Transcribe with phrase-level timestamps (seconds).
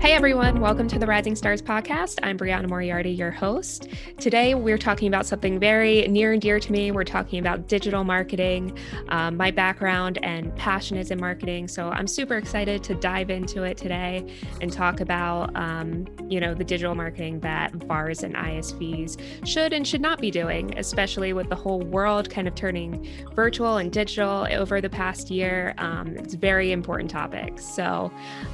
[0.00, 2.20] Hey everyone, welcome to the Rising Stars podcast.
[2.22, 3.88] I'm Brianna Moriarty, your host.
[4.16, 6.90] Today we're talking about something very near and dear to me.
[6.90, 8.78] We're talking about digital marketing.
[9.10, 13.64] Um, my background and passion is in marketing, so I'm super excited to dive into
[13.64, 14.26] it today
[14.62, 19.86] and talk about, um, you know, the digital marketing that VARs and ISVs should and
[19.86, 24.46] should not be doing, especially with the whole world kind of turning virtual and digital
[24.50, 25.74] over the past year.
[25.76, 27.58] Um, it's very important topic.
[27.58, 28.10] So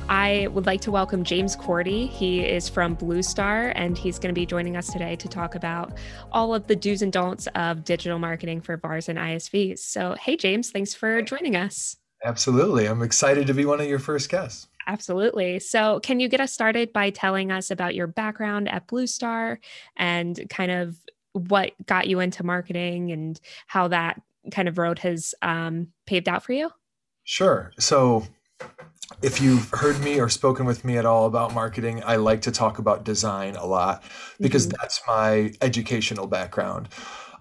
[0.08, 2.08] I would like to welcome James James Korte.
[2.08, 5.54] He is from Blue Star, and he's going to be joining us today to talk
[5.54, 5.96] about
[6.32, 9.78] all of the do's and don'ts of digital marketing for VARs and ISVs.
[9.78, 11.98] So, hey, James, thanks for joining us.
[12.24, 12.86] Absolutely.
[12.86, 14.66] I'm excited to be one of your first guests.
[14.88, 15.60] Absolutely.
[15.60, 19.60] So, can you get us started by telling us about your background at Blue Star
[19.96, 20.96] and kind of
[21.32, 24.20] what got you into marketing and how that
[24.50, 26.72] kind of road has um, paved out for you?
[27.22, 27.70] Sure.
[27.78, 28.26] So,
[29.22, 32.50] if you've heard me or spoken with me at all about marketing, I like to
[32.50, 34.02] talk about design a lot
[34.40, 34.76] because mm-hmm.
[34.80, 36.88] that's my educational background.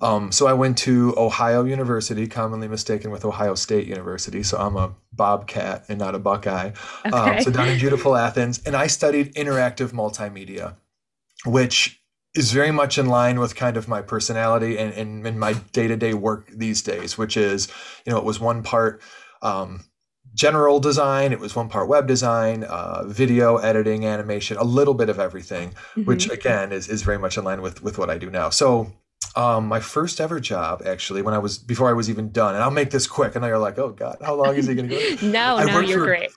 [0.01, 4.43] Um, so I went to Ohio University, commonly mistaken with Ohio State University.
[4.43, 6.71] So I'm a Bobcat and not a Buckeye.
[7.05, 7.37] Um, okay.
[7.37, 10.75] Um, so down in beautiful Athens, and I studied interactive multimedia,
[11.45, 12.01] which
[12.35, 16.13] is very much in line with kind of my personality and, and, and my day-to-day
[16.13, 17.69] work these days, which is,
[18.05, 19.01] you know, it was one part
[19.41, 19.85] um,
[20.35, 21.31] general design.
[21.31, 25.69] It was one part web design, uh, video editing, animation, a little bit of everything,
[25.69, 26.03] mm-hmm.
[26.03, 28.49] which again is, is very much in line with, with what I do now.
[28.49, 28.91] So
[29.35, 32.63] um, my first ever job actually when I was before I was even done, and
[32.63, 33.35] I'll make this quick.
[33.35, 34.99] I know you're like, oh God, how long is he gonna go?
[35.23, 36.31] no, I no, you're for, great.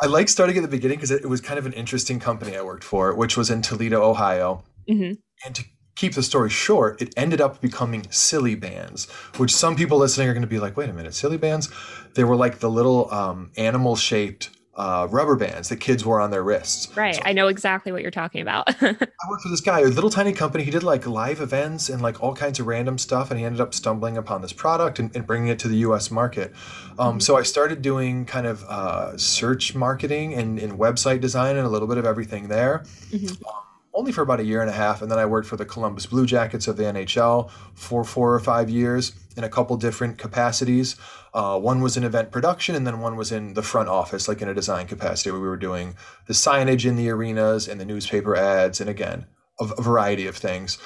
[0.00, 2.56] I like starting at the beginning because it, it, was kind of an interesting company
[2.56, 4.62] I worked for, which was in Toledo, Ohio.
[4.88, 5.14] Mm-hmm.
[5.44, 5.64] And to
[5.98, 10.32] keep the story short, it ended up becoming Silly Bandz, which some people listening are
[10.32, 11.70] going to be like, wait a minute, Silly Bandz?
[12.14, 16.30] They were like the little um, animal shaped uh, rubber bands that kids wore on
[16.30, 16.96] their wrists.
[16.96, 17.16] Right.
[17.16, 18.68] So, I know exactly what you're talking about.
[18.80, 18.94] I
[19.28, 20.62] worked for this guy, a little tiny company.
[20.62, 23.32] He did like live events and like all kinds of random stuff.
[23.32, 26.12] And he ended up stumbling upon this product and, and bringing it to the US
[26.12, 26.52] market.
[26.96, 27.18] Um, mm-hmm.
[27.18, 31.68] So I started doing kind of uh, search marketing and, and, website design and a
[31.68, 32.84] little bit of everything there.
[33.10, 33.44] Mm-hmm.
[33.48, 33.62] Um,
[33.94, 35.02] only for about a year and a half.
[35.02, 38.40] And then I worked for the Columbus Blue Jackets of the NHL for four or
[38.40, 40.96] five years in a couple different capacities.
[41.34, 44.40] Uh, one was in event production, and then one was in the front office, like
[44.42, 45.94] in a design capacity, where we were doing
[46.26, 49.26] the signage in the arenas and the newspaper ads, and again,
[49.60, 50.78] a, a variety of things.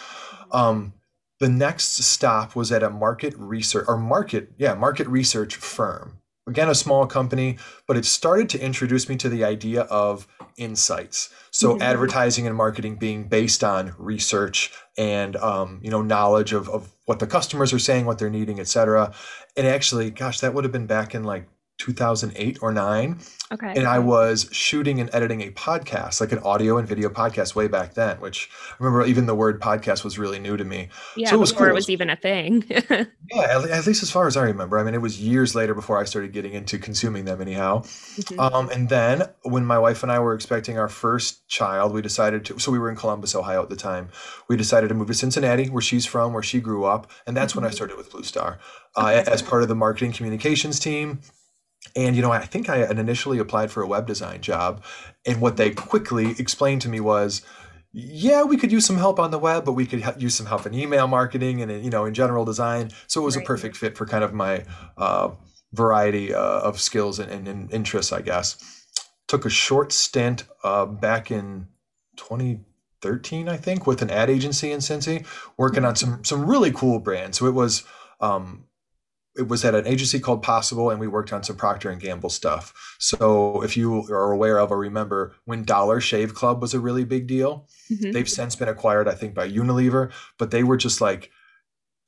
[0.50, 0.94] Um,
[1.38, 6.68] the next stop was at a market research or market, yeah, market research firm again
[6.68, 10.26] a small company but it started to introduce me to the idea of
[10.56, 11.82] insights so mm-hmm.
[11.82, 17.18] advertising and marketing being based on research and um, you know knowledge of, of what
[17.18, 19.12] the customers are saying what they're needing et cetera
[19.56, 21.48] and actually gosh that would have been back in like
[21.82, 23.18] 2008 or 9
[23.50, 27.56] okay and i was shooting and editing a podcast like an audio and video podcast
[27.56, 30.88] way back then which i remember even the word podcast was really new to me
[31.16, 31.72] yeah so it was before cool.
[31.72, 34.84] it was even a thing yeah at, at, least as far as i remember i
[34.84, 38.38] mean it was years later before i started getting into consuming them anyhow mm-hmm.
[38.38, 42.44] um, and then when my wife and i were expecting our first child we decided
[42.44, 44.08] to so we were in columbus ohio at the time
[44.46, 47.52] we decided to move to cincinnati where she's from where she grew up and that's
[47.52, 47.62] mm-hmm.
[47.62, 47.74] when i mm-hmm.
[47.74, 48.60] started with blue star
[48.94, 51.20] uh, as part of the marketing communications team
[51.94, 54.82] and you know, I think I had initially applied for a web design job,
[55.26, 57.42] and what they quickly explained to me was,
[57.92, 60.64] yeah, we could use some help on the web, but we could use some help
[60.64, 62.90] in email marketing and you know in general design.
[63.06, 63.44] So it was right.
[63.44, 64.64] a perfect fit for kind of my
[64.96, 65.30] uh,
[65.72, 68.56] variety uh, of skills and, and, and, interests, I guess.
[69.28, 71.68] Took a short stint uh, back in
[72.16, 75.26] 2013, I think, with an ad agency in Cincy,
[75.56, 77.38] working on some some really cool brands.
[77.38, 77.84] So it was
[78.20, 78.64] um,
[79.36, 82.30] it was at an agency called Possible, and we worked on some Procter and Gamble
[82.30, 82.96] stuff.
[82.98, 87.04] So if you are aware of or remember when Dollar Shave Club was a really
[87.04, 88.12] big deal, mm-hmm.
[88.12, 91.30] they've since been acquired, I think, by Unilever, but they were just like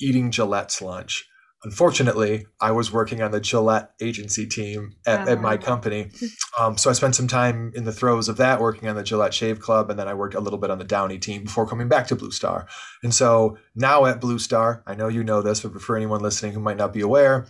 [0.00, 1.28] eating Gillette's lunch
[1.64, 5.58] unfortunately, I was working on the Gillette agency team at, at my ah.
[5.58, 6.10] company.
[6.60, 9.34] Um, so I spent some time in the throes of that working on the Gillette
[9.34, 9.90] Shave Club.
[9.90, 12.14] And then I worked a little bit on the Downy team before coming back to
[12.14, 12.68] Blue Star.
[13.02, 16.52] And so now at Blue Star, I know you know this, but for anyone listening
[16.52, 17.48] who might not be aware,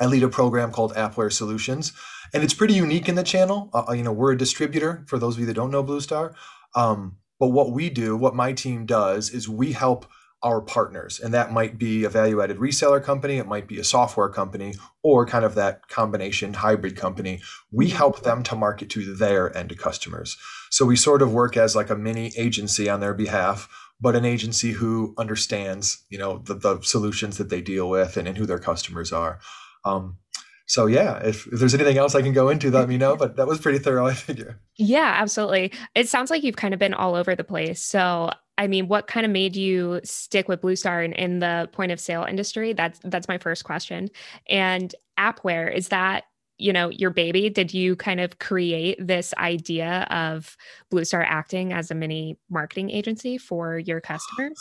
[0.00, 1.92] I lead a program called Appware Solutions.
[2.32, 3.70] And it's pretty unique in the channel.
[3.74, 6.32] Uh, you know, we're a distributor for those of you that don't know Blue Star.
[6.76, 10.06] Um, but what we do, what my team does, is we help
[10.42, 11.18] our partners.
[11.18, 14.74] And that might be a value added reseller company, it might be a software company,
[15.02, 17.40] or kind of that combination hybrid company.
[17.72, 20.36] We help them to market to their end customers.
[20.70, 23.68] So we sort of work as like a mini agency on their behalf,
[24.00, 28.28] but an agency who understands, you know, the, the solutions that they deal with and,
[28.28, 29.40] and who their customers are.
[29.84, 30.18] Um,
[30.66, 33.16] so yeah, if, if there's anything else I can go into, let me know.
[33.16, 34.60] But that was pretty thorough, I figure.
[34.76, 35.72] Yeah, absolutely.
[35.94, 37.82] It sounds like you've kind of been all over the place.
[37.82, 41.70] So I mean, what kind of made you stick with Blue Star in, in the
[41.72, 42.72] point of sale industry?
[42.72, 44.10] That's that's my first question.
[44.48, 46.24] And Appware, is that
[46.58, 47.48] you know your baby?
[47.48, 50.56] Did you kind of create this idea of
[50.90, 54.60] blue star acting as a mini marketing agency for your customers?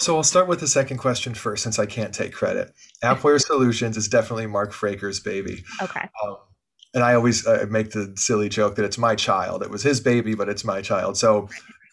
[0.00, 2.72] So i'll start with the second question first since i can't take credit.
[3.02, 5.64] Appware solutions is definitely mark fraker's baby.
[5.80, 6.08] Okay.
[6.24, 6.36] Um,
[6.94, 9.62] and i always uh, make the silly joke that it's my child.
[9.62, 11.16] It was his baby but it's my child.
[11.16, 11.48] So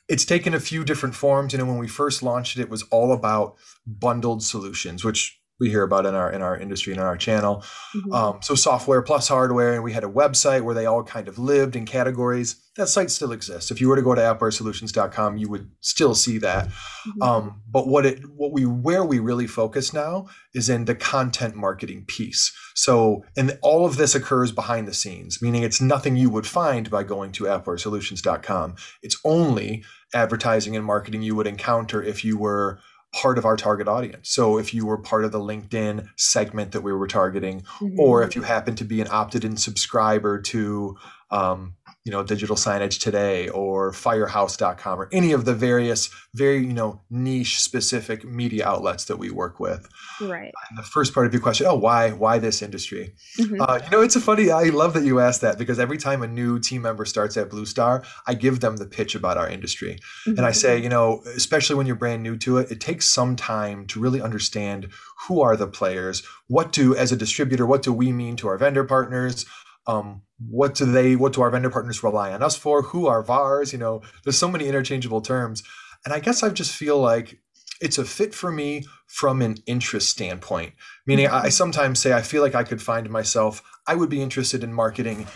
[0.07, 2.83] it's taken a few different forms you know when we first launched it it was
[2.83, 3.55] all about
[3.85, 7.63] bundled solutions which we hear about in our in our industry and in our channel.
[7.95, 8.13] Mm-hmm.
[8.13, 11.39] Um, so software plus hardware, and we had a website where they all kind of
[11.39, 12.61] lived in categories.
[12.75, 13.71] That site still exists.
[13.71, 16.67] If you were to go to appwaresolutions.com, you would still see that.
[16.67, 17.21] Mm-hmm.
[17.21, 21.55] Um, but what it what we where we really focus now is in the content
[21.55, 22.53] marketing piece.
[22.75, 26.89] So and all of this occurs behind the scenes, meaning it's nothing you would find
[26.89, 28.75] by going to appwaresolutions.com.
[29.01, 32.79] It's only advertising and marketing you would encounter if you were
[33.15, 34.29] part of our target audience.
[34.29, 37.97] So if you were part of the LinkedIn segment that we were targeting, mm-hmm.
[37.97, 40.97] or if you happen to be an opted in subscriber to
[41.31, 41.75] um,
[42.05, 47.01] you know digital signage today or firehouse.com or any of the various very you know
[47.09, 49.89] niche specific media outlets that we work with.
[50.21, 50.53] Right.
[50.69, 53.13] And the first part of your question oh why why this industry?
[53.39, 53.59] Mm-hmm.
[53.59, 56.21] uh, you know it's a funny i love that you asked that because every time
[56.21, 59.49] a new team member starts at blue star i give them the pitch about our
[59.49, 59.97] industry.
[60.27, 60.37] Mm-hmm.
[60.37, 63.35] and i say you know especially when you're brand new to it it takes some
[63.35, 64.89] time to really understand
[65.27, 68.57] who are the players what do as a distributor what do we mean to our
[68.57, 69.45] vendor partners
[69.87, 72.81] um, what do they what do our vendor partners rely on us for?
[72.81, 73.71] Who are vars?
[73.71, 75.63] You know there's so many interchangeable terms.
[76.03, 77.39] And i guess i just feel like
[77.81, 80.73] it's a fit for me from an interest standpoint.
[81.05, 84.63] Meaning i sometimes say i feel like i could find myself i would be interested
[84.63, 85.27] in marketing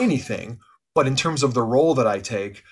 [0.00, 0.58] anything
[0.94, 2.62] but in terms of the role that i take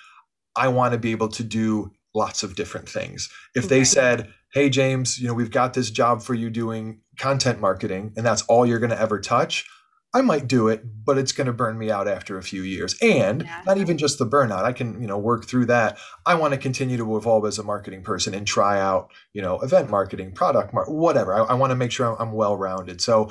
[0.56, 3.28] i want to be able to do lots of different things.
[3.54, 7.60] If they said hey james you know we've got this job for you doing content
[7.60, 9.68] marketing and that's all you're going to ever touch
[10.12, 12.96] I might do it, but it's going to burn me out after a few years.
[13.00, 13.62] And yeah.
[13.64, 14.64] not even just the burnout.
[14.64, 15.98] I can, you know, work through that.
[16.26, 19.60] I want to continue to evolve as a marketing person and try out, you know,
[19.60, 21.34] event marketing, product, mar- whatever.
[21.34, 23.00] I, I want to make sure I'm, I'm well rounded.
[23.00, 23.30] So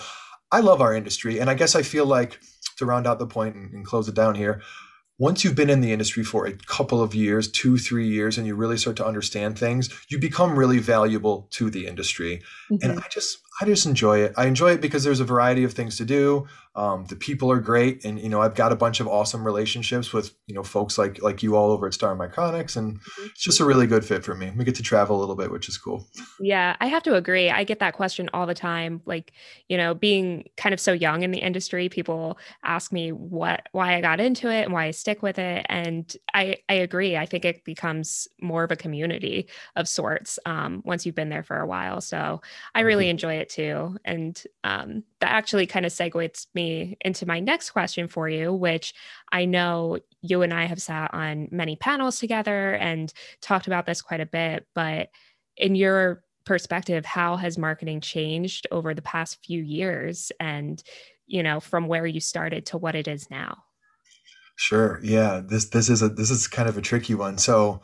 [0.52, 1.40] I love our industry.
[1.40, 2.40] And I guess I feel like
[2.78, 4.62] to round out the point and, and close it down here,
[5.18, 8.48] once you've been in the industry for a couple of years, two, three years, and
[8.48, 12.42] you really start to understand things, you become really valuable to the industry.
[12.72, 12.90] Mm-hmm.
[12.90, 14.34] And I just, I just enjoy it.
[14.38, 16.48] I enjoy it because there's a variety of things to do.
[16.80, 20.14] Um, the people are great, and you know I've got a bunch of awesome relationships
[20.14, 23.26] with you know folks like like you all over at Star Micronics, and mm-hmm.
[23.26, 24.50] it's just a really good fit for me.
[24.56, 26.08] We get to travel a little bit, which is cool.
[26.40, 27.50] Yeah, I have to agree.
[27.50, 29.02] I get that question all the time.
[29.06, 29.34] Like
[29.68, 33.98] you know, being kind of so young in the industry, people ask me what why
[33.98, 37.18] I got into it and why I stick with it, and I I agree.
[37.18, 41.44] I think it becomes more of a community of sorts um, once you've been there
[41.44, 42.00] for a while.
[42.00, 42.42] So
[42.74, 43.12] I really mm-hmm.
[43.12, 46.69] enjoy it too, and um, that actually kind of segues me
[47.02, 48.94] into my next question for you, which
[49.32, 54.02] I know you and I have sat on many panels together and talked about this
[54.02, 54.66] quite a bit.
[54.76, 55.10] But
[55.58, 60.82] in your perspective, how has marketing changed over the past few years and,
[61.28, 63.64] you know, from where you started to what it is now?
[64.56, 65.00] Sure.
[65.04, 65.42] Yeah.
[65.46, 67.38] This this is a this is kind of a tricky one.
[67.38, 67.82] So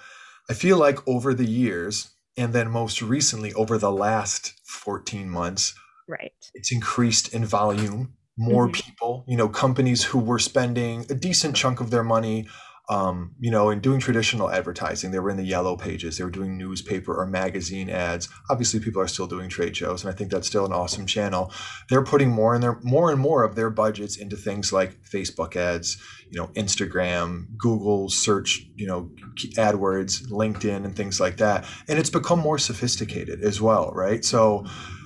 [0.49, 5.73] I feel like over the years, and then most recently over the last 14 months,
[6.07, 6.33] Right.
[6.53, 8.13] It's increased in volume.
[8.37, 8.73] More mm-hmm.
[8.73, 12.47] people, you know, companies who were spending a decent chunk of their money,
[12.87, 15.11] um, you know, in doing traditional advertising.
[15.11, 16.17] They were in the yellow pages.
[16.17, 18.29] They were doing newspaper or magazine ads.
[18.49, 21.51] Obviously, people are still doing trade shows, and I think that's still an awesome channel.
[21.89, 25.55] They're putting more and their more and more of their budgets into things like Facebook
[25.55, 25.97] ads,
[26.29, 29.09] you know, Instagram, Google search, you know,
[29.57, 31.65] AdWords, LinkedIn, and things like that.
[31.87, 34.23] And it's become more sophisticated as well, right?
[34.23, 34.65] So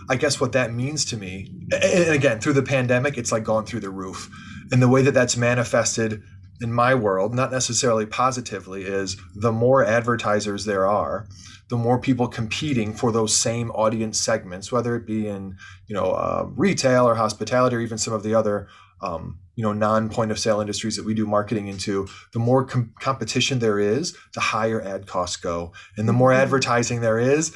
[0.10, 3.66] I guess what that means to me, and again, through the pandemic, it's like gone
[3.66, 4.30] through the roof.
[4.72, 6.22] And the way that that's manifested
[6.62, 11.28] in my world, not necessarily positively, is the more advertisers there are,
[11.70, 15.56] the more people competing for those same audience segments, whether it be in
[15.88, 18.68] you know uh, retail or hospitality or even some of the other
[19.01, 22.08] um, you know non point of sale industries that we do marketing into.
[22.34, 26.42] The more com- competition there is, the higher ad costs go, and the more mm-hmm.
[26.42, 27.56] advertising there is,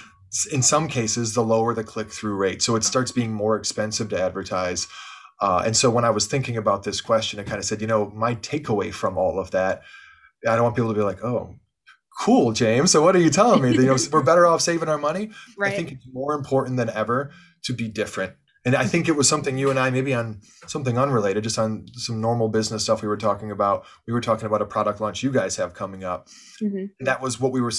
[0.51, 2.61] in some cases, the lower the click through rate.
[2.61, 4.87] So it starts being more expensive to advertise.
[5.39, 7.87] Uh, and so when I was thinking about this question, I kind of said, you
[7.87, 9.81] know, my takeaway from all of that,
[10.47, 11.59] I don't want people to be like, oh,
[12.19, 12.91] cool, James.
[12.91, 13.73] So what are you telling me?
[13.73, 15.31] you know, we're better off saving our money.
[15.57, 15.73] Right.
[15.73, 17.31] I think it's more important than ever
[17.63, 18.33] to be different
[18.65, 21.85] And I think it was something you and I, maybe on something unrelated, just on
[21.93, 23.85] some normal business stuff we were talking about.
[24.07, 26.29] We were talking about a product launch you guys have coming up.
[26.61, 26.85] Mm-hmm.
[26.99, 27.71] And that was what we were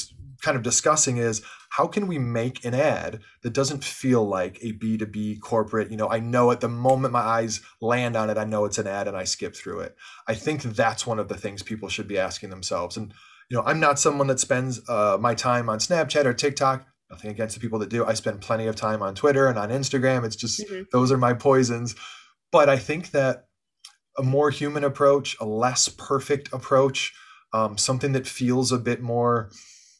[0.43, 4.73] kind of discussing is how can we make an ad that doesn't feel like a
[4.73, 8.45] B2B corporate, you know, I know at the moment my eyes land on it, I
[8.45, 9.97] know it's an ad and I skip through it.
[10.29, 12.97] I think that's one of the things people should be asking themselves.
[12.97, 13.13] And,
[13.51, 17.31] you know, I'm not someone that spends uh, my time on Snapchat or TikTok nothing
[17.31, 18.05] against the people that do.
[18.05, 20.25] I spend plenty of time on Twitter and on Instagram.
[20.25, 20.83] It's just mm-hmm.
[20.93, 21.95] those are my poisons.
[22.51, 23.47] But I think that
[24.19, 27.13] a more human approach, a less perfect approach,
[27.53, 29.51] um, something that feels a bit more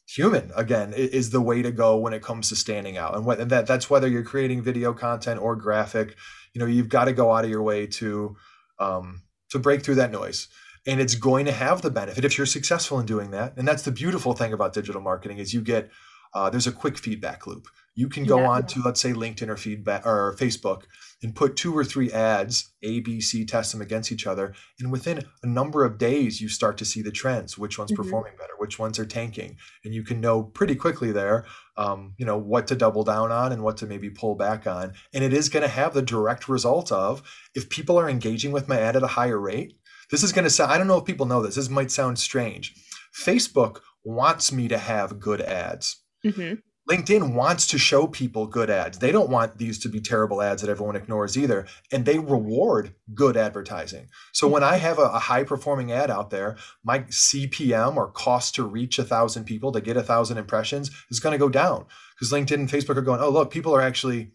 [0.07, 3.39] human again is the way to go when it comes to standing out and what
[3.39, 6.15] and that that's whether you're creating video content or graphic
[6.53, 8.35] you know you've got to go out of your way to
[8.79, 10.47] um, to break through that noise
[10.85, 13.83] and it's going to have the benefit if you're successful in doing that and that's
[13.83, 15.89] the beautiful thing about digital marketing is you get
[16.35, 17.67] uh, there's a quick feedback loop.
[17.95, 18.49] You can go yeah.
[18.49, 20.83] on to let's say LinkedIn or feedback or Facebook
[21.23, 24.91] and put two or three ads, A, B, C, test them against each other, and
[24.91, 27.57] within a number of days you start to see the trends.
[27.57, 28.03] Which one's mm-hmm.
[28.03, 28.51] performing better?
[28.57, 29.55] Which ones are tanking?
[29.85, 31.45] And you can know pretty quickly there,
[31.77, 34.93] um, you know, what to double down on and what to maybe pull back on.
[35.13, 37.23] And it is going to have the direct result of
[37.55, 39.77] if people are engaging with my ad at a higher rate.
[40.11, 40.71] This is going to sound.
[40.71, 41.55] I don't know if people know this.
[41.55, 42.75] This might sound strange.
[43.17, 46.55] Facebook wants me to have good ads Mm-hmm.
[46.89, 48.99] LinkedIn wants to show people good ads.
[48.99, 51.65] They don't want these to be terrible ads that everyone ignores either.
[51.91, 54.07] And they reward good advertising.
[54.33, 58.53] So when I have a, a high performing ad out there, my CPM or cost
[58.55, 61.85] to reach a thousand people to get a thousand impressions is going to go down
[62.15, 64.31] because LinkedIn and Facebook are going, oh, look, people are actually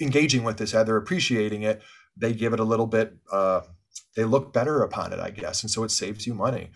[0.00, 0.86] engaging with this ad.
[0.86, 1.80] They're appreciating it.
[2.14, 3.62] They give it a little bit, uh,
[4.16, 5.62] they look better upon it, I guess.
[5.62, 6.70] And so it saves you money.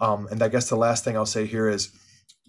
[0.00, 1.90] Um, and I guess the last thing I'll say here is,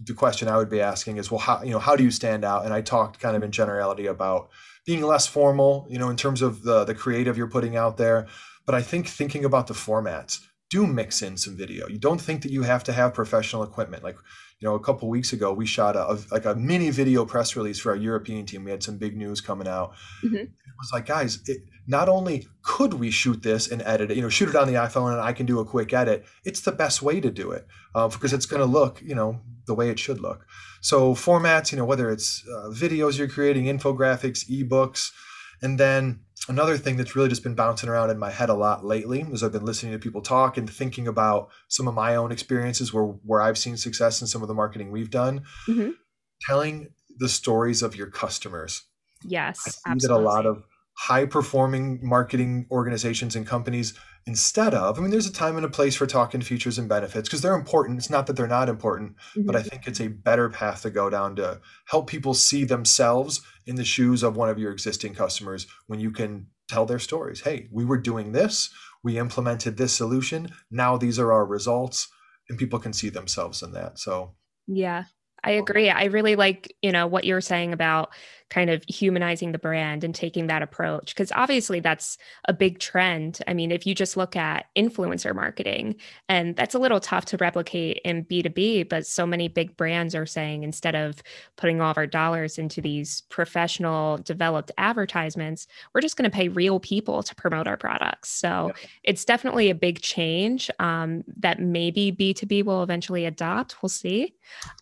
[0.00, 2.44] the question I would be asking is, well, how you know how do you stand
[2.44, 2.64] out?
[2.64, 4.48] And I talked kind of in generality about
[4.86, 8.26] being less formal, you know, in terms of the the creative you're putting out there.
[8.64, 10.40] But I think thinking about the formats,
[10.70, 11.88] do mix in some video.
[11.88, 14.04] You don't think that you have to have professional equipment.
[14.04, 14.18] Like,
[14.60, 17.54] you know, a couple weeks ago, we shot a, a, like a mini video press
[17.54, 18.64] release for our European team.
[18.64, 19.92] We had some big news coming out.
[20.24, 20.34] Mm-hmm.
[20.34, 24.22] It was like, guys, it, not only could we shoot this and edit it, you
[24.22, 26.24] know, shoot it on the iPhone and I can do a quick edit.
[26.44, 29.40] It's the best way to do it uh, because it's going to look, you know,
[29.66, 30.44] the way it should look.
[30.80, 35.12] So formats, you know, whether it's uh, videos you're creating, infographics, ebooks,
[35.62, 38.84] and then another thing that's really just been bouncing around in my head a lot
[38.84, 42.32] lately is I've been listening to people talk and thinking about some of my own
[42.32, 45.42] experiences where where I've seen success in some of the marketing we've done.
[45.68, 45.90] Mm-hmm.
[46.46, 46.88] Telling
[47.18, 48.84] the stories of your customers.
[49.24, 50.24] Yes, I see absolutely.
[50.24, 50.62] that a lot of
[50.98, 53.94] high performing marketing organizations and companies
[54.26, 57.28] instead of i mean there's a time and a place for talking features and benefits
[57.28, 59.46] because they're important it's not that they're not important mm-hmm.
[59.46, 63.40] but i think it's a better path to go down to help people see themselves
[63.68, 67.42] in the shoes of one of your existing customers when you can tell their stories.
[67.42, 68.70] Hey we were doing this.
[69.04, 70.48] We implemented this solution.
[70.70, 72.08] Now these are our results.
[72.48, 73.98] And people can see themselves in that.
[73.98, 74.34] So
[74.66, 75.04] yeah
[75.48, 75.88] I agree.
[75.88, 78.12] I really like, you know, what you're saying about
[78.50, 83.40] kind of humanizing the brand and taking that approach because obviously that's a big trend.
[83.48, 85.96] I mean, if you just look at influencer marketing,
[86.28, 90.26] and that's a little tough to replicate in B2B, but so many big brands are
[90.26, 91.22] saying instead of
[91.56, 96.48] putting all of our dollars into these professional developed advertisements, we're just going to pay
[96.48, 98.28] real people to promote our products.
[98.30, 98.88] So yeah.
[99.04, 103.82] it's definitely a big change um, that maybe B2B will eventually adopt.
[103.82, 104.34] We'll see.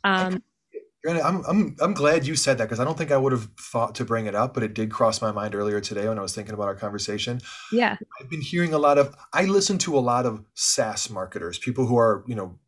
[0.03, 0.43] Um,
[1.09, 3.95] I'm, I'm, I'm glad you said that because I don't think I would have thought
[3.97, 6.35] to bring it up, but it did cross my mind earlier today when I was
[6.35, 7.41] thinking about our conversation.
[7.73, 7.97] Yeah.
[8.21, 11.87] I've been hearing a lot of, I listen to a lot of SaaS marketers, people
[11.87, 12.59] who are, you know,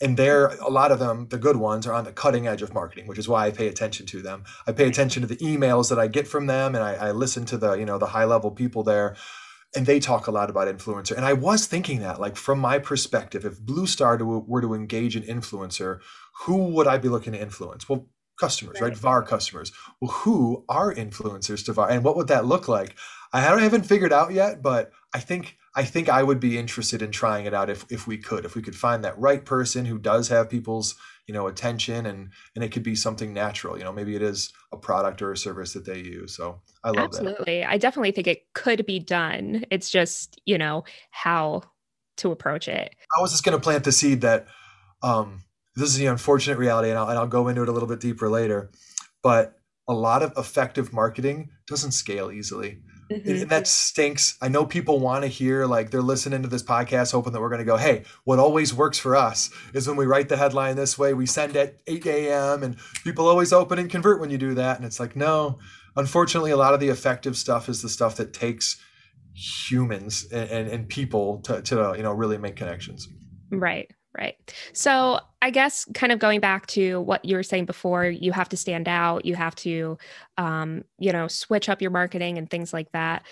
[0.00, 2.74] and they're a lot of them, the good ones, are on the cutting edge of
[2.74, 4.44] marketing, which is why I pay attention to them.
[4.66, 7.44] I pay attention to the emails that I get from them, and I, I listen
[7.46, 9.16] to the, you know, the high level people there
[9.74, 11.16] and they talk a lot about influencer.
[11.16, 14.74] And I was thinking that, like, from my perspective, if Blue Star to, were to
[14.74, 16.00] engage an influencer,
[16.44, 17.88] who would I be looking to influence?
[17.88, 18.88] Well, customers, right?
[18.88, 18.96] right?
[18.96, 19.72] VAR customers.
[20.00, 22.94] Well, who are influencers to VAR, and what would that look like?
[23.32, 27.10] I haven't figured out yet, but I think I think I would be interested in
[27.10, 29.98] trying it out if if we could, if we could find that right person who
[29.98, 30.94] does have people's
[31.26, 33.76] you know attention and and it could be something natural.
[33.76, 36.36] You know, maybe it is a product or a service that they use.
[36.36, 37.24] So I love Absolutely.
[37.24, 37.40] that.
[37.40, 39.64] Absolutely, I definitely think it could be done.
[39.70, 41.62] It's just you know how
[42.18, 42.94] to approach it.
[43.16, 44.46] I was just going to plant the seed that
[45.02, 45.42] um,
[45.76, 48.00] this is the unfortunate reality, and I'll, and I'll go into it a little bit
[48.00, 48.70] deeper later.
[49.22, 49.54] But
[49.88, 52.80] a lot of effective marketing doesn't scale easily.
[53.10, 53.30] Mm-hmm.
[53.30, 54.36] And that stinks.
[54.42, 57.50] I know people want to hear, like, they're listening to this podcast, hoping that we're
[57.50, 60.74] going to go, hey, what always works for us is when we write the headline
[60.74, 64.38] this way, we send at 8 a.m., and people always open and convert when you
[64.38, 64.76] do that.
[64.76, 65.60] And it's like, no,
[65.94, 68.76] unfortunately, a lot of the effective stuff is the stuff that takes
[69.34, 73.06] humans and, and, and people to, to, you know, really make connections.
[73.52, 73.88] Right.
[74.18, 74.36] Right.
[74.72, 78.48] So I guess kind of going back to what you were saying before, you have
[78.48, 79.98] to stand out, you have to,
[80.38, 83.24] um, you know, switch up your marketing and things like that.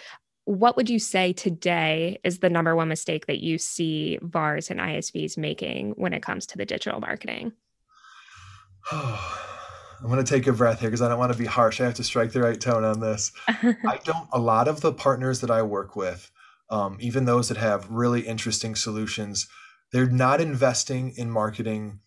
[0.44, 4.78] What would you say today is the number one mistake that you see VARs and
[4.78, 7.52] ISVs making when it comes to the digital marketing?
[8.92, 11.80] I'm going to take a breath here because I don't want to be harsh.
[11.80, 13.32] I have to strike the right tone on this.
[13.48, 16.30] I don't, a lot of the partners that I work with,
[16.68, 19.48] um, even those that have really interesting solutions,
[19.94, 22.00] they're not investing in marketing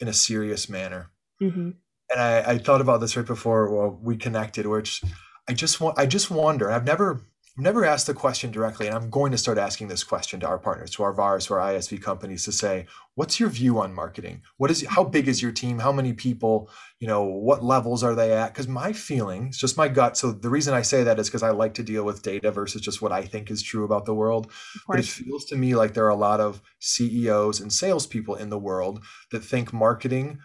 [0.00, 1.10] in a serious manner.
[1.42, 1.72] Mm-hmm.
[2.10, 5.02] And I, I, thought about this right before well, we connected, which
[5.46, 6.72] I just want, I just wonder.
[6.72, 7.20] I've never,
[7.58, 10.58] never asked the question directly, and I'm going to start asking this question to our
[10.58, 14.42] partners, to our VARs, to our ISV companies, to say, what's your view on marketing?
[14.58, 15.78] What is, how big is your team?
[15.78, 16.70] How many people?
[17.00, 18.52] You know, what levels are they at?
[18.52, 20.16] Because my feeling, it's just my gut.
[20.16, 22.82] So the reason I say that is because I like to deal with data versus
[22.82, 24.50] just what I think is true about the world.
[24.86, 28.50] But it feels to me like there are a lot of CEOs and salespeople in
[28.50, 30.40] the world that think marketing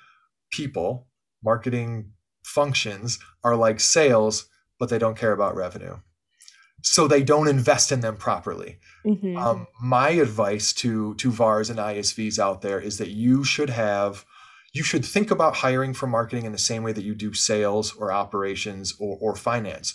[0.52, 1.08] people,
[1.44, 2.12] marketing
[2.46, 4.48] functions are like sales,
[4.80, 5.98] but they don't care about revenue
[6.82, 8.78] so they don't invest in them properly.
[9.06, 9.38] Mm-hmm.
[9.38, 14.26] Um, my advice to to VARs and ISVs out there is that you should have
[14.74, 17.94] you should think about hiring for marketing in the same way that you do sales
[17.96, 19.94] or operations or, or finance.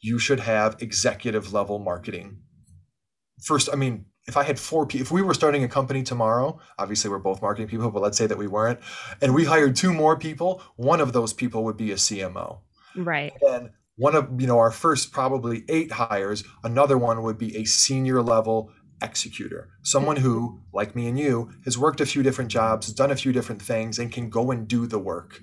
[0.00, 2.38] You should have executive level marketing.
[3.42, 6.58] First, I mean, if I had four people, if we were starting a company tomorrow,
[6.78, 8.80] obviously we're both marketing people, but let's say that we weren't,
[9.20, 12.60] and we hired two more people, one of those people would be a CMO.
[12.96, 13.34] Right.
[13.42, 17.64] And one of you know our first probably eight hires another one would be a
[17.64, 18.70] senior level
[19.02, 23.16] executor someone who like me and you has worked a few different jobs done a
[23.16, 25.40] few different things and can go and do the work.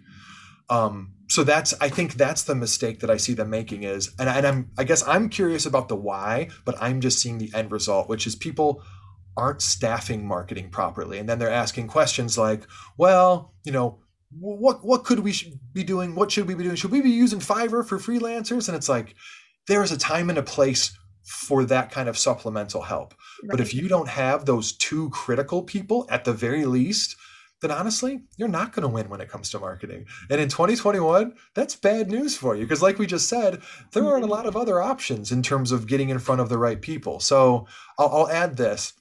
[0.69, 4.27] Um, so that's i think that's the mistake that i see them making is and,
[4.27, 7.71] and i'm i guess i'm curious about the why but i'm just seeing the end
[7.71, 8.83] result which is people
[9.37, 11.17] aren't staffing marketing properly.
[11.17, 12.67] And then they're asking questions like
[12.97, 13.99] well you know
[14.39, 15.33] what what could we
[15.73, 16.15] be doing?
[16.15, 16.75] What should we be doing?
[16.75, 18.67] Should we be using Fiverr for freelancers?
[18.67, 19.15] And it's like
[19.67, 23.13] there is a time and a place for that kind of supplemental help.
[23.43, 23.51] Right.
[23.51, 27.15] But if you don't have those two critical people at the very least,
[27.61, 30.05] then honestly, you're not going to win when it comes to marketing.
[30.29, 34.23] And in 2021, that's bad news for you because, like we just said, there aren't
[34.23, 37.19] a lot of other options in terms of getting in front of the right people.
[37.19, 37.67] So
[37.99, 38.93] I'll, I'll add this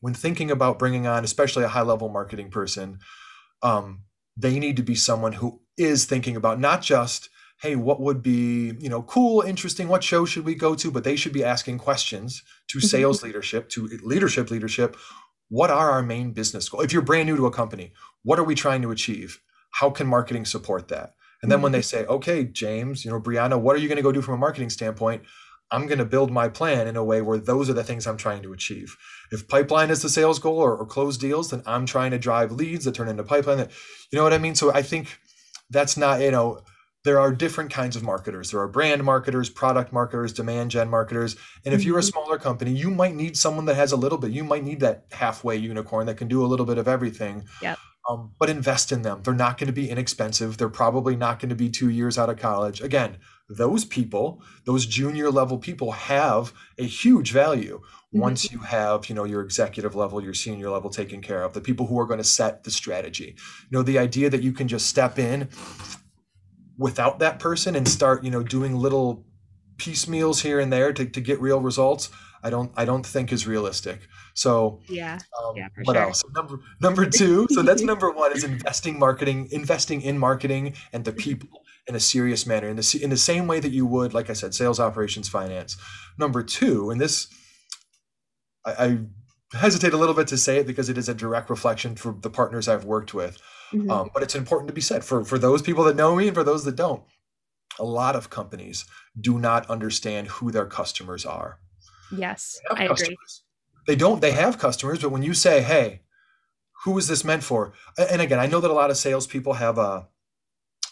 [0.00, 2.98] when thinking about bringing on, especially a high level marketing person.
[3.62, 4.04] Um,
[4.36, 7.28] they need to be someone who is thinking about not just
[7.62, 11.04] hey what would be you know cool interesting what show should we go to but
[11.04, 12.86] they should be asking questions to mm-hmm.
[12.86, 14.96] sales leadership to leadership leadership.
[15.48, 18.44] What are our main business goals if you're brand new to a company what are
[18.44, 19.40] we trying to achieve?
[19.72, 21.14] How can marketing support that?
[21.42, 21.62] And then mm-hmm.
[21.64, 24.22] when they say okay james you know brianna what are you going to go do
[24.22, 25.22] from a marketing standpoint
[25.70, 28.16] I'm going to build my plan in a way where those are the things I'm
[28.16, 28.96] trying to achieve.
[29.30, 32.52] If pipeline is the sales goal or, or close deals, then I'm trying to drive
[32.52, 33.58] leads that turn into pipeline.
[33.58, 33.70] That,
[34.10, 34.54] you know what I mean?
[34.54, 35.18] So I think
[35.70, 36.62] that's not, you know,
[37.04, 38.50] there are different kinds of marketers.
[38.50, 41.36] There are brand marketers, product marketers, demand gen marketers.
[41.64, 42.10] And if you're a mm-hmm.
[42.10, 45.04] smaller company, you might need someone that has a little bit, you might need that
[45.12, 47.44] halfway unicorn that can do a little bit of everything.
[47.62, 47.76] Yeah.
[48.10, 49.22] Um, but invest in them.
[49.22, 50.56] They're not going to be inexpensive.
[50.56, 52.80] They're probably not going to be two years out of college.
[52.80, 53.18] Again,
[53.48, 58.20] those people, those junior level people have a huge value mm-hmm.
[58.20, 61.60] once you have, you know, your executive level, your senior level taken care of, the
[61.60, 63.36] people who are going to set the strategy.
[63.70, 65.48] You know, the idea that you can just step in
[66.78, 69.24] without that person and start, you know, doing little
[69.76, 72.10] piecemeals here and there to, to get real results,
[72.42, 74.00] I don't I don't think is realistic.
[74.34, 76.02] So yeah, um, yeah what sure.
[76.02, 76.24] else?
[76.34, 77.46] Number number two.
[77.50, 81.48] So that's number one is investing marketing, investing in marketing and the people
[81.86, 84.34] in a serious manner in the in the same way that you would, like I
[84.34, 85.76] said, sales, operations, finance.
[86.18, 87.26] Number two, and this,
[88.64, 88.72] I,
[89.52, 92.16] I hesitate a little bit to say it because it is a direct reflection for
[92.18, 93.38] the partners I've worked with.
[93.72, 93.90] Mm-hmm.
[93.90, 96.34] Um, but it's important to be said for for those people that know me and
[96.34, 97.02] for those that don't.
[97.78, 98.84] A lot of companies
[99.18, 101.58] do not understand who their customers are.
[102.12, 103.02] Yes, I customers.
[103.02, 103.16] agree.
[103.86, 104.20] They don't.
[104.20, 106.02] They have customers, but when you say, "Hey,
[106.84, 109.78] who is this meant for?" And again, I know that a lot of salespeople have
[109.78, 110.08] a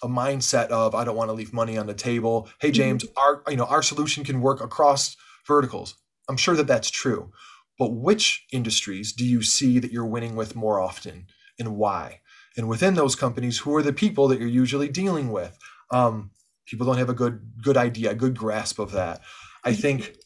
[0.02, 2.48] a mindset of I don't want to leave money on the table.
[2.60, 2.74] Hey, mm-hmm.
[2.74, 3.18] James, mm-hmm.
[3.18, 5.96] our you know our solution can work across verticals.
[6.28, 7.32] I'm sure that that's true,
[7.78, 11.26] but which industries do you see that you're winning with more often,
[11.58, 12.20] and why?
[12.56, 15.56] And within those companies, who are the people that you're usually dealing with?
[15.90, 16.32] Um,
[16.66, 19.20] people don't have a good good idea, a good grasp of that.
[19.64, 20.16] I think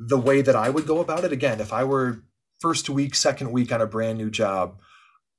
[0.00, 2.22] the way that I would go about it, again, if I were
[2.58, 4.80] first week, second week on a brand new job,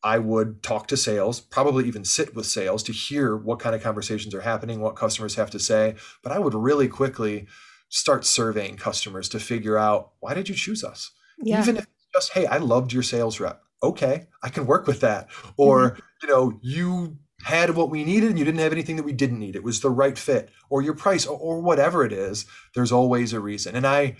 [0.04, 3.82] I would talk to sales, probably even sit with sales to hear what kind of
[3.82, 5.96] conversations are happening, what customers have to say.
[6.24, 7.48] But I would really quickly
[7.90, 11.12] start surveying customers to figure out why did you choose us?
[11.44, 11.62] Yeah.
[11.62, 13.64] Even if it's just, hey, I loved your sales rep.
[13.84, 15.30] Okay, I can work with that.
[15.58, 16.00] Or, mm-hmm.
[16.22, 19.40] you know, you had what we needed and you didn't have anything that we didn't
[19.40, 19.56] need.
[19.56, 22.46] It was the right fit or your price or, or whatever it is.
[22.76, 23.76] There's always a reason.
[23.76, 24.18] And I,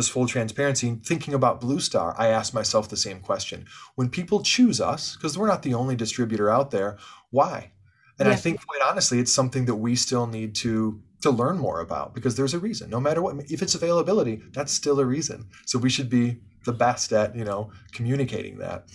[0.00, 3.66] just full transparency, thinking about Blue Star, I ask myself the same question.
[3.96, 6.96] When people choose us, because we're not the only distributor out there,
[7.30, 7.72] why?
[8.18, 8.32] And yeah.
[8.32, 12.14] I think quite honestly, it's something that we still need to to learn more about
[12.14, 12.88] because there's a reason.
[12.88, 15.46] No matter what, if it's availability, that's still a reason.
[15.66, 18.86] So we should be the best at you know communicating that.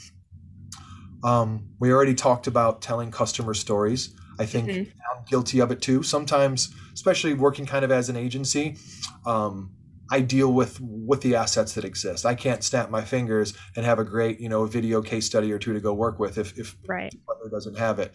[1.24, 4.16] Um, we already talked about telling customer stories.
[4.40, 5.18] I think mm-hmm.
[5.18, 6.02] I'm guilty of it too.
[6.02, 8.78] Sometimes, especially working kind of as an agency,
[9.26, 9.75] um,
[10.12, 12.26] I deal with with the assets that exist.
[12.26, 15.60] I can't snap my fingers and have a great, you know, video case study or
[15.60, 17.12] two to go work with if if right.
[17.12, 18.14] the partner doesn't have it.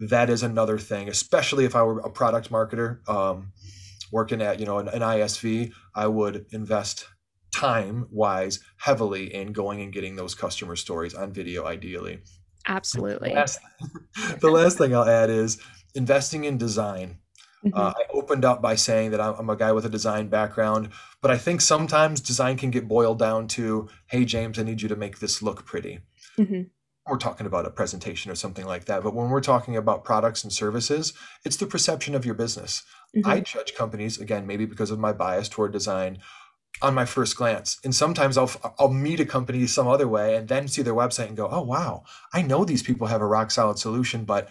[0.00, 3.52] That is another thing, especially if I were a product marketer um,
[4.10, 5.72] working at, you know, an, an ISV.
[5.94, 7.06] I would invest
[7.54, 12.20] time wise heavily in going and getting those customer stories on video, ideally.
[12.66, 13.30] Absolutely.
[13.30, 13.60] The last,
[14.40, 15.60] the last thing I'll add is
[15.94, 17.18] investing in design
[17.64, 17.78] Mm-hmm.
[17.78, 21.30] Uh, I opened up by saying that I'm a guy with a design background, but
[21.30, 24.96] I think sometimes design can get boiled down to, hey, James, I need you to
[24.96, 26.00] make this look pretty.
[26.38, 26.62] Mm-hmm.
[27.06, 29.02] We're talking about a presentation or something like that.
[29.02, 31.12] But when we're talking about products and services,
[31.44, 32.82] it's the perception of your business.
[33.16, 33.30] Mm-hmm.
[33.30, 36.18] I judge companies, again, maybe because of my bias toward design,
[36.80, 37.78] on my first glance.
[37.84, 41.28] And sometimes I'll I'll meet a company some other way and then see their website
[41.28, 44.48] and go, "Oh wow, I know these people have a rock solid solution, but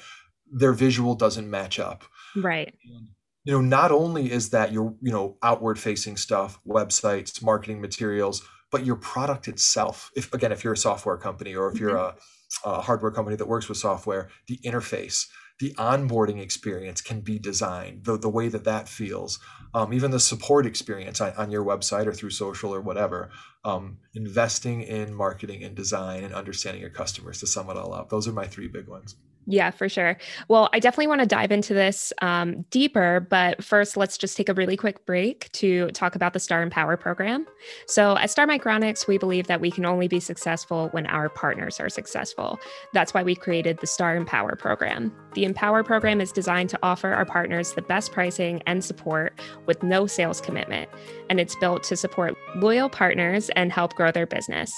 [0.51, 2.03] their visual doesn't match up."
[2.35, 2.73] Right.
[2.85, 3.07] And,
[3.43, 8.43] you know, not only is that your, you know, outward facing stuff, websites, marketing materials,
[8.71, 10.11] but your product itself.
[10.15, 12.69] If again, if you're a software company or if you're mm-hmm.
[12.69, 15.27] a, a hardware company that works with software, the interface,
[15.61, 19.39] the onboarding experience can be designed the, the way that that feels
[19.73, 23.29] um, even the support experience on, on, your website or through social or whatever
[23.63, 28.09] um, investing in marketing and design and understanding your customers to sum it all up
[28.09, 29.15] those are my three big ones
[29.47, 30.17] yeah, for sure.
[30.49, 34.49] Well, I definitely want to dive into this um, deeper, but first, let's just take
[34.49, 37.47] a really quick break to talk about the Star Empower program.
[37.87, 41.79] So, at Star Micronics, we believe that we can only be successful when our partners
[41.79, 42.59] are successful.
[42.93, 45.11] That's why we created the Star Empower program.
[45.33, 49.81] The Empower program is designed to offer our partners the best pricing and support with
[49.81, 50.87] no sales commitment,
[51.29, 54.71] and it's built to support loyal partners and help grow their business.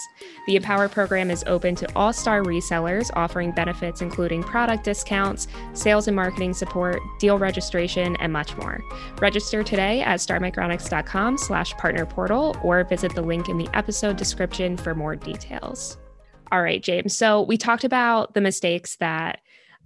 [0.47, 6.07] The Empower program is open to all Star resellers, offering benefits including product discounts, sales
[6.07, 8.83] and marketing support, deal registration, and much more.
[9.19, 14.77] Register today at starmicronics.com slash partner portal or visit the link in the episode description
[14.77, 15.97] for more details.
[16.51, 17.17] All right, James.
[17.17, 19.39] So we talked about the mistakes that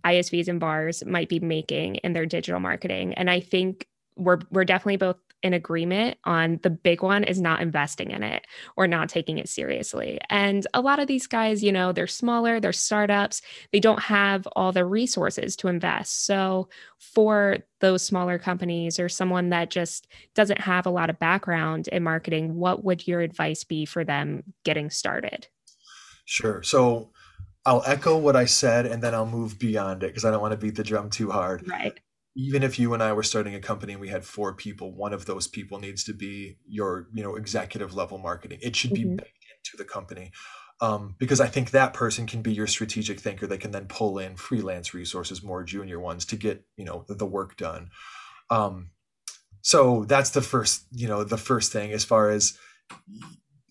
[0.06, 3.13] ISVs and VARs might be making in their digital marketing.
[3.13, 7.62] And I think we're we're definitely both in agreement on the big one is not
[7.62, 8.45] investing in it
[8.76, 10.19] or not taking it seriously.
[10.30, 14.47] And a lot of these guys, you know, they're smaller, they're startups, they don't have
[14.56, 16.26] all the resources to invest.
[16.26, 21.88] So for those smaller companies or someone that just doesn't have a lot of background
[21.89, 25.47] in marketing, what would your advice be for them getting started?
[26.26, 26.63] Sure.
[26.63, 27.12] So
[27.65, 30.54] I'll echo what I said and then I'll move beyond it because I don't want
[30.54, 31.67] to beat the drum too hard.
[31.67, 32.00] Right
[32.38, 35.12] even if you and I were starting a company and we had four people, one
[35.12, 38.60] of those people needs to be your, you know, executive level marketing.
[38.62, 39.15] It should be mm-hmm.
[39.15, 40.32] baked into the company.
[40.80, 43.47] Um, because I think that person can be your strategic thinker.
[43.47, 47.15] They can then pull in freelance resources, more junior ones, to get you know the,
[47.15, 47.89] the work done.
[48.52, 48.91] Um,
[49.62, 52.58] so that's the first, you know, the first thing as far as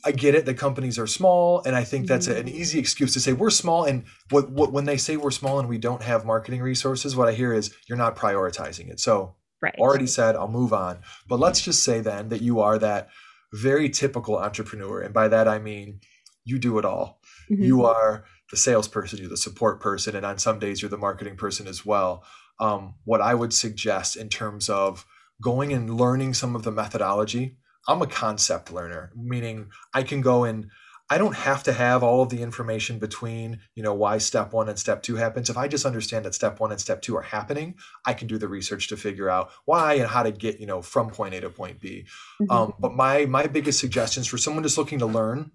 [0.04, 2.40] I get it that companies are small, and I think that's mm-hmm.
[2.40, 3.84] an easy excuse to say we're small.
[3.84, 7.28] And what, what when they say we're small and we don't have marketing resources, what
[7.28, 9.00] I hear is you're not prioritizing it.
[9.00, 9.74] So right.
[9.78, 10.98] already said, I'll move on.
[11.28, 13.08] But let's just say then that you are that
[13.52, 16.00] very typical entrepreneur, and by that I mean
[16.44, 17.20] you do it all.
[17.50, 17.64] Mm-hmm.
[17.64, 21.36] You are the salesperson, you're the support person, and on some days you're the marketing
[21.36, 22.24] person as well.
[22.60, 25.04] Um, what I would suggest in terms of
[25.42, 27.56] going and learning some of the methodology
[27.88, 30.70] I'm a concept learner, meaning I can go and
[31.08, 34.68] I don't have to have all of the information between, you know, why step one
[34.68, 35.48] and step two happens.
[35.48, 38.38] If I just understand that step one and step two are happening, I can do
[38.38, 41.40] the research to figure out why and how to get, you know, from point A
[41.42, 42.06] to point B.
[42.40, 42.50] Mm-hmm.
[42.50, 45.52] Um, but my my biggest suggestions for someone just looking to learn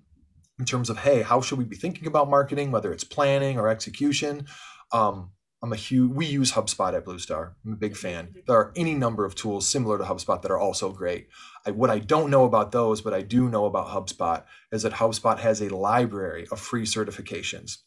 [0.57, 3.67] in terms of, hey, how should we be thinking about marketing, whether it's planning or
[3.67, 4.45] execution?
[4.93, 5.31] Um,
[5.63, 7.55] I'm a huge, we use HubSpot at Blue Star.
[7.65, 8.27] I'm a big fan.
[8.27, 8.39] Mm-hmm.
[8.47, 11.27] There are any number of tools similar to HubSpot that are also great.
[11.65, 14.93] I, what I don't know about those, but I do know about HubSpot, is that
[14.93, 17.77] HubSpot has a library of free certifications.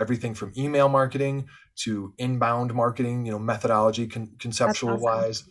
[0.00, 5.02] Everything from email marketing to inbound marketing, you know, methodology, con- conceptual awesome.
[5.02, 5.44] wise.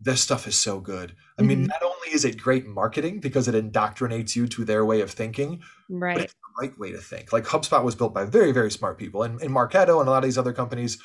[0.00, 1.14] This stuff is so good.
[1.38, 1.48] I mm-hmm.
[1.48, 5.10] mean, not only is it great marketing because it indoctrinates you to their way of
[5.10, 6.16] thinking, right?
[6.16, 7.32] But it's the right way to think.
[7.32, 10.18] Like HubSpot was built by very, very smart people, and, and Marketo and a lot
[10.18, 10.98] of these other companies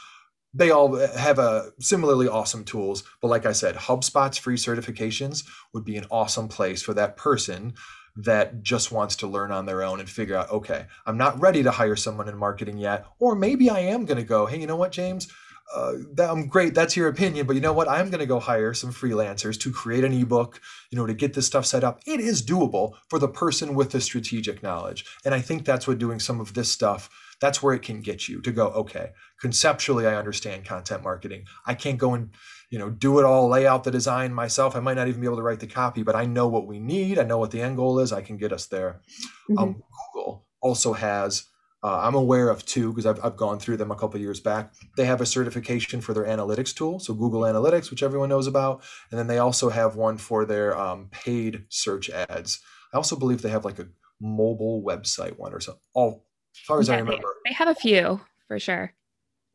[0.54, 5.86] they all have a similarly awesome tools but like i said hubspot's free certifications would
[5.86, 7.74] be an awesome place for that person
[8.16, 11.64] that just wants to learn on their own and figure out okay i'm not ready
[11.64, 14.68] to hire someone in marketing yet or maybe i am going to go hey you
[14.68, 15.28] know what james
[15.72, 16.74] uh, that, I'm great.
[16.74, 17.88] That's your opinion, but you know what?
[17.88, 20.60] I'm going to go hire some freelancers to create an ebook,
[20.90, 22.02] you know, to get this stuff set up.
[22.08, 26.00] It is doable for the person with the strategic knowledge, and I think that's what
[26.00, 27.08] doing some of this stuff
[27.40, 31.46] that's where it can get you to go okay conceptually i understand content marketing.
[31.66, 32.32] I can't go and
[32.70, 34.76] you know do it all lay out the design myself.
[34.76, 36.80] I might not even be able to write the copy but i know what we
[36.80, 37.20] need.
[37.20, 38.12] I know what the end goal is.
[38.14, 39.02] I can get us there.
[39.50, 39.58] Mm-hmm.
[39.58, 41.46] um, google also has
[41.82, 44.74] uh, i'm aware of two because I've, I've gone through them a couple years back.
[44.98, 48.84] They have a certification for their analytics tool so google analytics which everyone knows about
[49.10, 52.60] and then they also have one for their um, paid search ads.
[52.94, 53.88] I also believe they have like a
[54.20, 56.26] mobile website one or so all
[56.56, 57.36] as far as yeah, I remember.
[57.46, 58.94] They have a few for sure.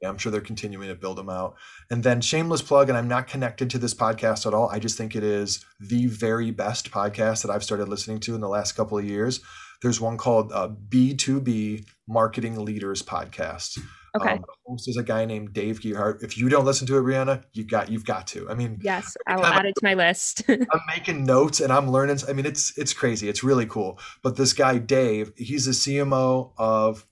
[0.01, 1.55] Yeah, I'm sure they're continuing to build them out.
[1.91, 4.69] And then shameless plug, and I'm not connected to this podcast at all.
[4.69, 8.41] I just think it is the very best podcast that I've started listening to in
[8.41, 9.41] the last couple of years.
[9.83, 13.79] There's one called uh, B2B Marketing Leaders Podcast.
[14.17, 14.31] Okay.
[14.31, 16.23] Um, the host is a guy named Dave Gerhardt.
[16.23, 18.49] If you don't listen to it, Brianna, you got you've got to.
[18.49, 20.45] I mean, yes, I will add it to my list.
[20.49, 22.19] I'm making notes and I'm learning.
[22.29, 23.29] I mean, it's it's crazy.
[23.29, 23.99] It's really cool.
[24.23, 27.07] But this guy Dave, he's the CMO of,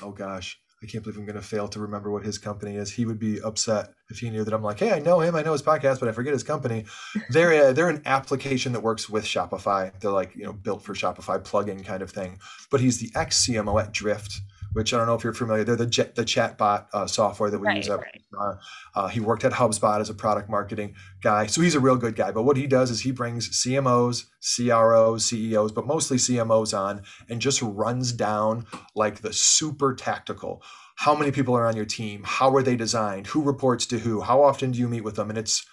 [0.00, 2.92] oh gosh, I can't believe I'm going to fail to remember what his company is.
[2.92, 5.42] He would be upset if he knew that I'm like, hey, I know him, I
[5.42, 6.84] know his podcast, but I forget his company.
[7.30, 9.98] they're a, they're an application that works with Shopify.
[10.00, 12.38] They're like you know built for Shopify plugin kind of thing.
[12.70, 14.42] But he's the ex CMO at Drift
[14.74, 15.64] which I don't know if you're familiar.
[15.64, 17.88] They're the jet, the chatbot uh, software that we right, use.
[17.88, 18.00] Up.
[18.00, 18.20] Right.
[18.38, 18.54] Uh,
[18.94, 22.16] uh, he worked at HubSpot as a product marketing guy, so he's a real good
[22.16, 22.30] guy.
[22.32, 27.40] But what he does is he brings CMOs, CROs, CEOs, but mostly CMOs on, and
[27.40, 30.62] just runs down like the super tactical.
[30.96, 32.22] How many people are on your team?
[32.24, 33.28] How are they designed?
[33.28, 34.20] Who reports to who?
[34.20, 35.30] How often do you meet with them?
[35.30, 35.66] And it's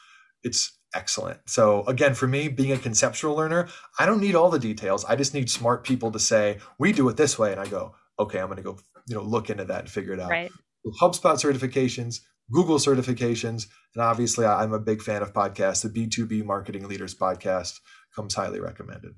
[0.43, 1.39] it's excellent.
[1.45, 3.67] So again, for me, being a conceptual learner,
[3.99, 5.05] I don't need all the details.
[5.05, 7.95] I just need smart people to say, "We do it this way," and I go,
[8.19, 10.29] "Okay, I'm going to go you know look into that and figure it out.
[10.29, 10.51] Right.
[10.99, 15.83] HubSpot certifications, Google certifications, and obviously I'm a big fan of podcasts.
[15.83, 17.79] The B2B Marketing Leaders podcast
[18.15, 19.11] comes highly recommended.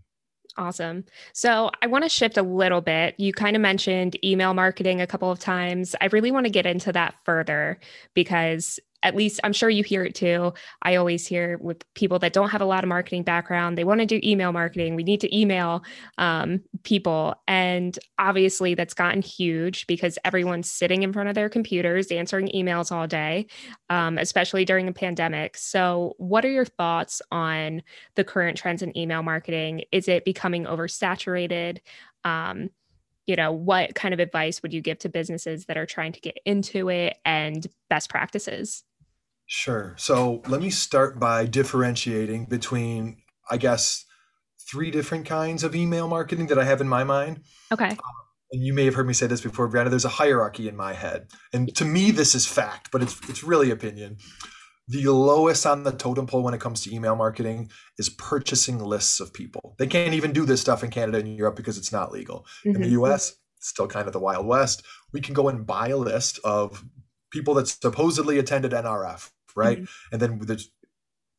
[0.56, 1.06] Awesome.
[1.34, 3.15] So I want to shift a little bit.
[3.17, 5.96] You kind of mentioned email marketing a couple of times.
[6.00, 7.80] I really want to get into that further
[8.13, 10.54] because at least I'm sure you hear it too.
[10.82, 14.00] I always hear with people that don't have a lot of marketing background, they want
[14.00, 14.96] to do email marketing.
[14.96, 15.84] We need to email
[16.18, 17.36] um, people.
[17.48, 22.92] And obviously, that's gotten huge because everyone's sitting in front of their computers answering emails
[22.92, 23.48] all day,
[23.89, 25.58] um, especially during a pandemic.
[25.58, 27.84] So, what are your thoughts on
[28.16, 29.84] the current trends in email marketing?
[29.92, 31.80] Is it becoming oversaturated?
[32.24, 32.70] Um,
[33.26, 36.20] you know, what kind of advice would you give to businesses that are trying to
[36.20, 38.84] get into it and best practices?
[39.45, 39.95] Sure.
[39.97, 43.17] So let me start by differentiating between,
[43.49, 44.06] I guess,
[44.69, 47.41] three different kinds of email marketing that I have in my mind.
[47.71, 47.89] Okay.
[47.89, 47.97] Um,
[48.51, 49.89] and you may have heard me say this before, Brianna.
[49.89, 53.43] There's a hierarchy in my head, and to me, this is fact, but it's it's
[53.43, 54.17] really opinion.
[54.88, 59.19] The lowest on the totem pole when it comes to email marketing is purchasing lists
[59.19, 59.75] of people.
[59.79, 62.45] They can't even do this stuff in Canada and Europe because it's not legal.
[62.60, 62.75] Mm-hmm.
[62.75, 63.06] In the mm-hmm.
[63.06, 64.84] US, still kind of the Wild West.
[65.13, 66.84] We can go and buy a list of
[67.34, 69.80] people that supposedly attended NRF, right?
[69.80, 70.13] Mm-hmm.
[70.13, 70.72] And then there's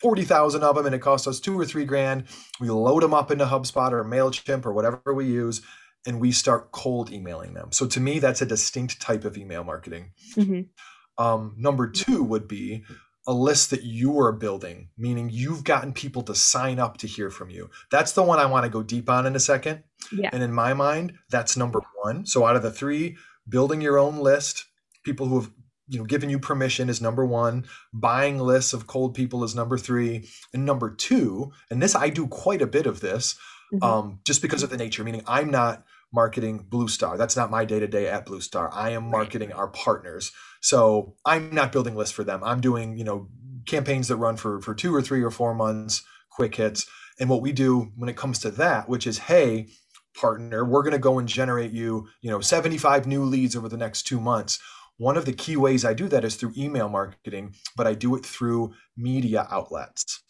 [0.01, 2.25] 40,000 of them and it costs us two or three grand.
[2.61, 5.63] We load them up into HubSpot or MailChimp or whatever we use
[6.05, 7.73] and we start cold emailing them.
[7.73, 10.11] So to me, that's a distinct type of email marketing.
[10.37, 11.25] Mm-hmm.
[11.25, 12.85] Um, number two would be
[13.27, 17.31] a list that you are building, meaning you've gotten people to sign up to hear
[17.31, 17.71] from you.
[17.91, 19.85] That's the one I want to go deep on in a second.
[20.13, 20.31] Yeah.
[20.33, 22.27] And in my mind, that's number one.
[22.27, 23.17] So out of the three,
[23.49, 24.67] building your own list,
[25.05, 25.51] people who have
[25.89, 27.67] you know giving you permission is number one.
[27.93, 30.29] Buying lists of cold people is number three.
[30.53, 33.37] And number two and this i do quite a bit of this
[33.73, 33.85] mm-hmm.
[33.85, 37.19] um, just because of the nature meaning i'm not marketing blue star.
[37.19, 38.71] That's not my day-to-day at blue star.
[38.73, 40.33] I am marketing our partners.
[40.61, 42.43] So i'm not building lists for them.
[42.45, 43.29] I'm doing you know
[43.67, 46.87] campaigns that run for for two or three or four months quick hits.
[47.19, 49.69] And what we do when it comes to that which is hey
[50.17, 53.77] partner we're going to go and generate you you know 75 new leads over the
[53.77, 54.61] next two months
[54.99, 58.15] One of the key ways I do that is through email marketing, but I do
[58.17, 60.23] it through media outlets.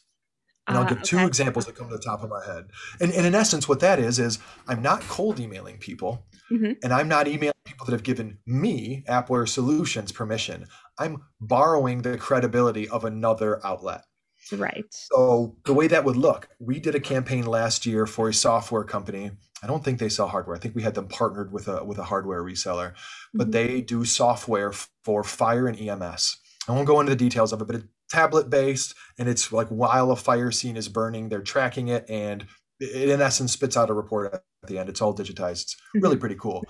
[0.66, 2.70] And I'll Uh, give two examples that come to the top of my head.
[2.98, 6.76] And, and in essence, what that is, is I'm not cold emailing people Mhm.
[6.82, 10.66] and I'm not emailing people that have given me, Appware Solutions, permission.
[10.98, 14.04] I'm borrowing the credibility of another outlet.
[14.52, 14.84] Right.
[14.90, 18.84] So the way that would look, we did a campaign last year for a software
[18.84, 19.30] company.
[19.62, 20.56] I don't think they sell hardware.
[20.56, 22.92] I think we had them partnered with a with a hardware reseller,
[23.32, 23.52] but Mhm.
[23.52, 24.72] they do software
[25.04, 26.36] for fire and EMS.
[26.68, 29.68] I won't go into the details of it, but it's tablet based and it's like
[29.68, 32.46] while a fire scene is burning, they're tracking it and
[32.80, 34.88] it in essence spits out a report at the end.
[34.90, 35.62] It's all digitized.
[35.62, 36.64] It's really pretty cool.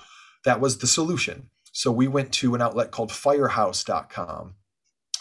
[0.44, 1.50] That was the solution.
[1.72, 4.54] So we went to an outlet called firehouse.com.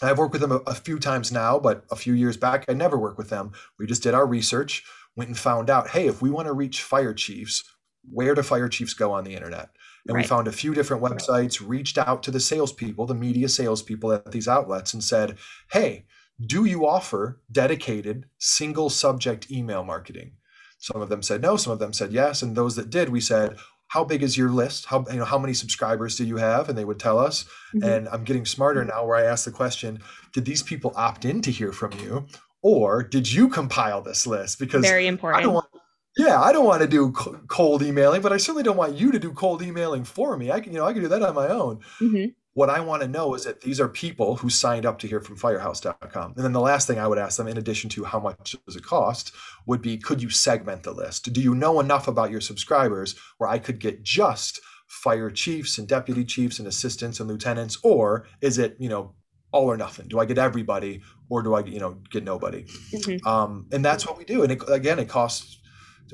[0.01, 2.73] I've worked with them a, a few times now, but a few years back, I
[2.73, 3.51] never worked with them.
[3.79, 4.83] We just did our research,
[5.15, 7.63] went and found out, hey, if we want to reach fire chiefs,
[8.11, 9.69] where do fire chiefs go on the internet?
[10.07, 10.23] And Right.
[10.23, 14.31] we found a few different websites, reached out to the salespeople, the media salespeople at
[14.31, 15.37] these outlets, and said,
[15.71, 16.05] hey,
[16.45, 20.33] do you offer dedicated single subject email marketing?
[20.77, 22.41] Some of them said no, some of them said yes.
[22.41, 23.55] And those that did, we said,
[23.87, 24.85] how big is your list?
[24.85, 26.69] How you know how many subscribers do you have?
[26.69, 27.45] And they would tell us.
[27.75, 27.83] Mhm.
[27.83, 29.99] And I'm getting smarter now where I ask the question,
[30.33, 32.25] did these people opt in to hear from you?
[32.61, 34.57] Or did you compile this list?
[34.57, 35.43] Because Very I important.
[35.43, 35.67] don't want
[36.15, 39.17] yeah, I don't want to do cold emailing, but I certainly don't want you to
[39.17, 40.51] do cold emailing for me.
[40.51, 41.79] I can, you know, I can do that on my own.
[41.99, 42.35] Mhm.
[42.55, 45.19] What I want to know is that these are people who signed up to hear
[45.19, 46.33] from firehouse.com.
[46.35, 48.75] And then the last thing I would ask them, in addition to how much does
[48.75, 49.33] it cost,
[49.65, 51.33] would be could you segment the list?
[51.33, 55.87] Do you know enough about your subscribers where I could get just fire chiefs and
[55.87, 57.79] deputy chiefs and assistants and lieutenants?
[57.83, 59.15] Or is it, you know,
[59.51, 60.07] all or nothing?
[60.07, 62.65] Do I get everybody or do I, you know, get nobody?
[62.91, 63.25] Mhm.
[63.25, 64.43] Um, and that's what we do.
[64.43, 65.57] And it, again, it costs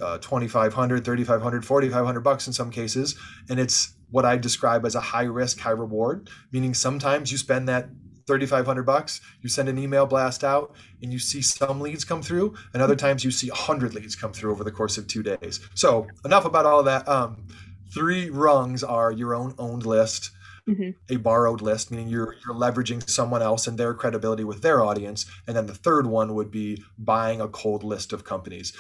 [0.02, 3.16] uh, 2500 3500 4500 bucks in some cases.
[3.50, 6.30] And it's what i describe as a high risk high reward.
[6.52, 7.90] Meaning sometimes you spend that
[8.28, 12.54] 3500 bucks you send an email blast out and you see some leads come through
[12.74, 15.60] and other times you see 100 leads come through over the course of two days.
[15.74, 17.08] So enough about all of that.
[17.08, 17.48] Um,
[17.92, 20.32] three rungs are your own owned list
[20.68, 20.94] Mhm.
[21.10, 25.26] a borrowed list, meaning you're you're leveraging someone else and their credibility with their audience,
[25.48, 28.72] and then the third one would be buying a cold list of companies.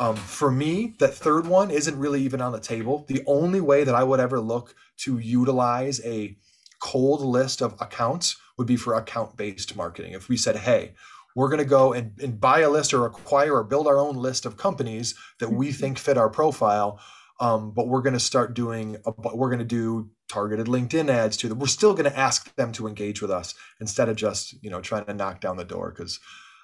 [0.00, 3.04] Um, for me, that third one isn't really even on the table.
[3.08, 6.36] The only way that I would ever look to utilize a
[6.80, 10.12] cold list of accounts would be for account based marketing.
[10.12, 10.94] If we said, hey,
[11.34, 14.16] we're going to go and, and buy a list or acquire or build our own
[14.16, 17.00] list of companies that we think fit our profile,
[17.40, 21.36] um, but we're going to start doing, a, we're going to do targeted LinkedIn ads
[21.38, 21.58] to them.
[21.58, 24.80] We're still going to ask them to engage with us instead of just, you know,
[24.80, 26.18] trying to knock down the door because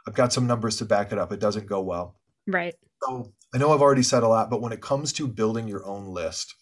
[0.07, 1.33] I've got some numbers to back it up.
[1.33, 2.17] It doesn't go well.
[2.47, 2.75] Right.
[3.07, 5.85] So I know I've already said a lot, but when it comes to building your
[5.87, 6.55] own list,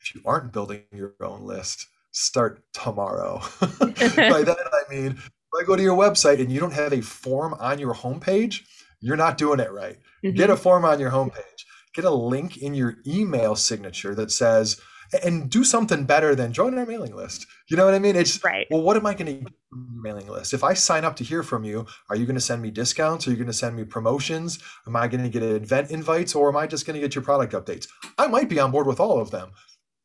[0.00, 3.40] if you aren't building your own list, start tomorrow.
[3.60, 7.00] By that I mean, if I go to your website and you don't have a
[7.02, 8.62] form on your homepage,
[9.00, 9.98] you're not doing it right.
[10.24, 10.36] Mhm.
[10.36, 11.64] Get a form on your homepage.
[11.94, 14.80] Get a link in your email signature that says,
[15.24, 17.46] and do something better than join our mailing list.
[17.68, 18.16] You know what I mean?
[18.16, 18.66] It's Right.
[18.70, 20.54] well, what am I going to mailing list?
[20.54, 23.26] If I sign up to hear from you, are you going to send me discounts?
[23.26, 24.58] Are you going to send me promotions?
[24.86, 27.24] Am I going to get event invites or am I just going to get your
[27.24, 27.88] product updates?
[28.18, 29.50] I might be on board with all of them,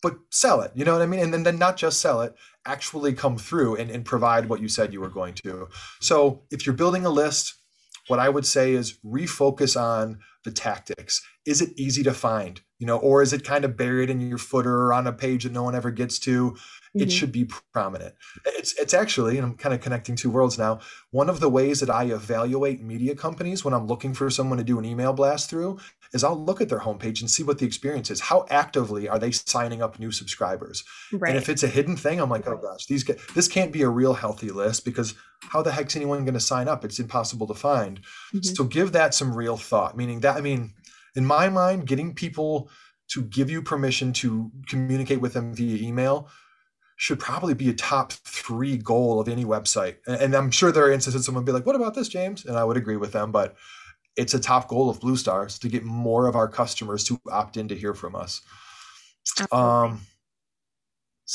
[0.01, 0.71] but sell it.
[0.75, 1.19] You know what I mean?
[1.19, 2.35] And then, then not just sell it,
[2.65, 5.67] actually come through and, and provide what you said you were going to.
[5.99, 7.55] So if you're building a list,
[8.07, 11.21] what I would say is refocus on the tactics.
[11.45, 12.61] Is it easy to find?
[12.79, 15.43] You know, or is it kind of buried in your footer or on a page
[15.43, 16.57] that no one ever gets to?
[16.95, 17.11] It Mhm.
[17.11, 18.15] should be prominent.
[18.45, 20.79] It's it's actually, and I'm kind of connecting two worlds now.
[21.11, 24.63] One of the ways that I evaluate media companies when I'm looking for someone to
[24.63, 25.77] do an email blast through
[26.11, 28.19] is I'll look at their homepage and see what the experience is.
[28.19, 30.83] How actively are they signing up new subscribers?
[31.13, 31.29] Right.
[31.29, 33.89] And if it's a hidden thing, I'm like, oh gosh, these this can't be a
[33.89, 36.85] real healthy list because how the heck's anyone going to sign up?
[36.85, 37.99] It's impossible to find.
[38.33, 38.55] Mhm.
[38.55, 39.97] So give that some real thought.
[39.97, 40.73] Meaning that I mean,
[41.15, 42.69] in my mind, getting people
[43.09, 46.29] to give you permission to communicate with them via email
[46.95, 49.95] should probably be a top three goal of any website.
[50.07, 52.45] And, I'm sure there are instances someone would be like, what about this, James?
[52.45, 53.55] And I would agree with them, but
[54.15, 57.57] it's a top goal of Blue Stars to get more of our customers to opt
[57.57, 58.41] in to hear from us.
[59.39, 59.57] Absolutely.
[59.57, 60.01] Um,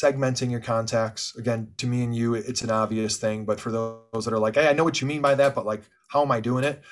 [0.02, 1.35] segmenting your contacts.
[1.37, 4.56] Again to me and you it's an obvious thing but for those that are like
[4.56, 6.82] hey i know what you mean by that but like how am i doing it?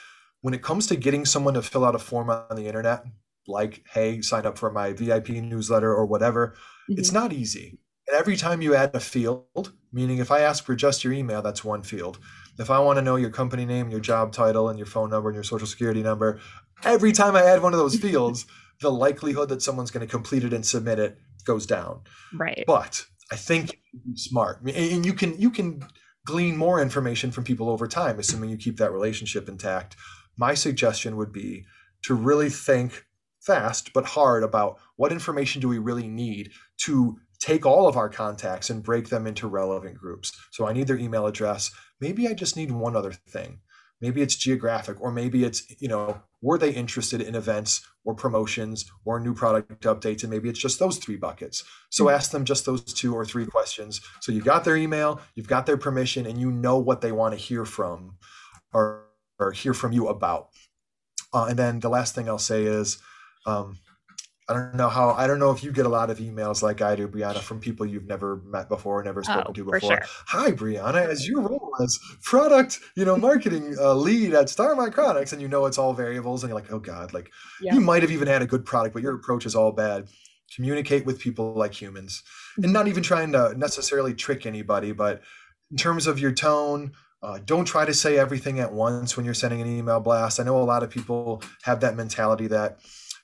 [0.41, 3.05] When it comes to getting someone to fill out a form on the internet
[3.47, 6.55] like hey sign up for my vip newsletter or whatever
[6.89, 7.15] it's Mhm.
[7.21, 7.79] not easy.
[8.07, 11.43] And every time you add a field meaning if i ask for just your email
[11.43, 12.19] that's one field.
[12.59, 15.29] If i want to know your company name your job title and your phone number
[15.29, 16.41] and your social security number
[16.85, 18.47] every time i add one of those fields
[18.81, 22.01] the likelihood that someone's going to complete it and submit it goes down
[22.35, 22.65] right.
[22.67, 23.81] but I think
[24.15, 25.83] smart, and you can you can
[26.27, 29.97] glean more information from people over time, assuming you keep that relationship intact.
[30.37, 31.65] My suggestion would be
[32.03, 33.07] to really think
[33.41, 38.09] fast but hard about what information do we really need to take all of our
[38.09, 40.33] contacts and break them into relevant groups.
[40.51, 41.71] So I need their email address.
[42.01, 43.61] Maybe I just need one other thing.
[44.05, 47.73] Maybe it's geographic, or maybe it's, you know, were they interested in events
[48.05, 50.23] or promotions or new product updates?
[50.23, 51.65] And maybe it's just those three buckets.
[51.89, 52.17] So mm-hmm.
[52.17, 54.03] ask them just those two or three questions.
[54.21, 57.33] So you've got their email, you've got their permission, and you know what they want
[57.33, 58.19] to hear from
[58.75, 59.07] or,
[59.39, 60.49] or hear from you about.
[61.33, 62.99] Uh, and then the last thing I'll say is,
[63.47, 63.79] um,
[64.47, 66.83] I don't know how I don't know if you get a lot of emails like
[66.83, 69.81] I do, Brianna, from people you've never met before, never spoken oh, to before.
[69.81, 70.03] Sure.
[70.27, 75.33] Hi, Brianna, as your role as product, you know, marketing uh, lead at Star Micronics,
[75.33, 77.31] and you know it's all variables, and you're like, oh god, like
[77.63, 77.73] yeah.
[77.73, 80.09] you might have even had a good product, but your approach is all bad.
[80.55, 82.23] Communicate with people like humans,
[82.59, 85.23] and not even trying to necessarily trick anybody, but
[85.71, 86.93] in terms of your tone,
[87.23, 90.39] uh, don't try to say everything at once when you're sending an email blast.
[90.39, 92.79] I know a lot of people have that mentality that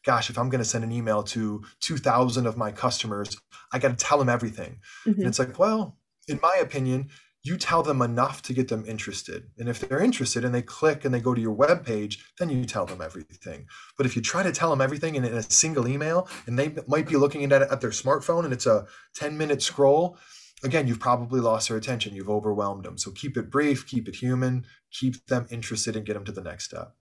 [0.04, 3.36] gosh, if I'm going to send an email to 2,000 of my customers,
[3.72, 4.78] I got to tell them everything.
[5.06, 5.20] Mm-hmm.
[5.20, 5.98] And it's like, well,
[6.28, 7.10] in my opinion,
[7.42, 9.44] you tell them enough to get them interested.
[9.58, 12.50] And if they're interested and they click and they go to your web page, then
[12.50, 13.66] you tell them everything.
[13.96, 16.74] But if you try to tell them everything in, in a single email and they
[16.86, 20.18] might be looking at it at their smartphone and it's a 10 minute scroll,
[20.62, 22.14] again, you've probably lost their attention.
[22.14, 22.98] You've overwhelmed them.
[22.98, 26.42] So keep it brief, keep it human, keep them interested and get them to the
[26.42, 26.94] next step.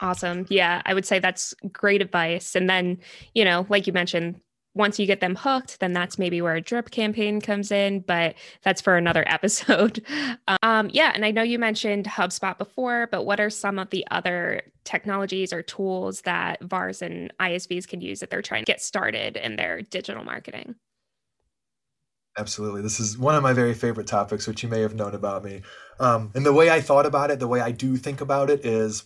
[0.00, 0.46] Awesome.
[0.48, 2.54] Yeah, I would say that's great advice.
[2.54, 2.98] And then,
[3.34, 4.40] you know, like you mentioned,
[4.74, 8.34] once you get them hooked, then that's maybe where a drip campaign comes in, but
[8.62, 10.04] that's for another episode.
[10.62, 14.04] Um, yeah, and I know you mentioned HubSpot before, but what are some of the
[14.10, 18.82] other technologies or tools that VARs and ISVs can use that they're trying to get
[18.82, 20.74] started in their digital marketing?
[22.36, 22.82] Absolutely.
[22.82, 25.62] This is one of my very favorite topics, which you may have known about me.
[26.00, 28.66] Um, and the way I thought about it, the way I do think about it
[28.66, 29.04] is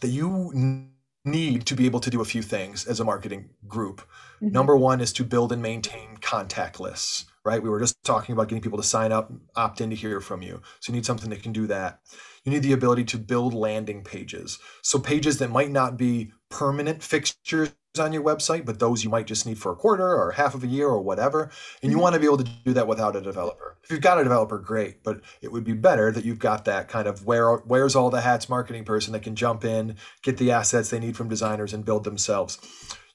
[0.00, 0.90] that you
[1.24, 4.00] need to be able to do a few things as a marketing group.
[4.36, 4.50] Mm-hmm.
[4.50, 7.62] Number one is to build and maintain contact lists, right?
[7.62, 10.42] We were just talking about getting people to sign up, opt in to hear from
[10.42, 10.62] you.
[10.80, 12.00] So you need something that can do that.
[12.44, 14.58] You need the ability to build landing pages.
[14.82, 19.26] So pages that might not be permanent fixtures on your website, but those you might
[19.26, 21.42] just need for a quarter or half of a year or whatever.
[21.42, 21.90] And mm-hmm.
[21.90, 23.76] you want to be able to do that without a developer.
[23.82, 26.88] If you've got a developer, great, but it would be better that you've got that
[26.88, 30.50] kind of where where's all the hats marketing person that can jump in, get the
[30.50, 32.58] assets they need from designers and build themselves.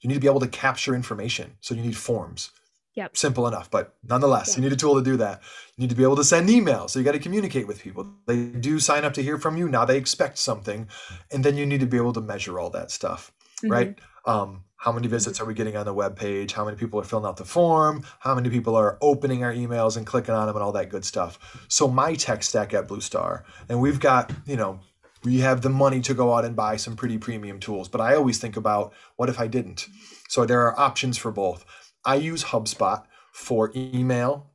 [0.01, 1.57] You need to be able to capture information.
[1.61, 2.51] So you need forms.
[2.95, 3.15] Yep.
[3.15, 4.57] Simple enough, but nonetheless, yep.
[4.57, 5.41] you need a tool to do that.
[5.77, 6.89] You need to be able to send emails.
[6.89, 8.05] So you got to communicate with people.
[8.27, 9.69] They do sign up to hear from you.
[9.69, 10.89] Now they expect something.
[11.31, 13.31] And then you need to be able to measure all that stuff,
[13.63, 13.71] mm-hmm.
[13.71, 13.99] right?
[14.25, 16.53] Um, how many visits are we getting on the web page?
[16.53, 18.03] How many people are filling out the form?
[18.19, 21.05] How many people are opening our emails and clicking on them and all that good
[21.05, 21.65] stuff?
[21.67, 24.79] So my tech stack at Blue Star, and we've got, you know,
[25.23, 28.15] we have the money to go out and buy some pretty premium tools, but I
[28.15, 29.87] always think about what if I didn't?
[30.29, 31.63] So there are options for both.
[32.03, 34.47] I use HubSpot for email,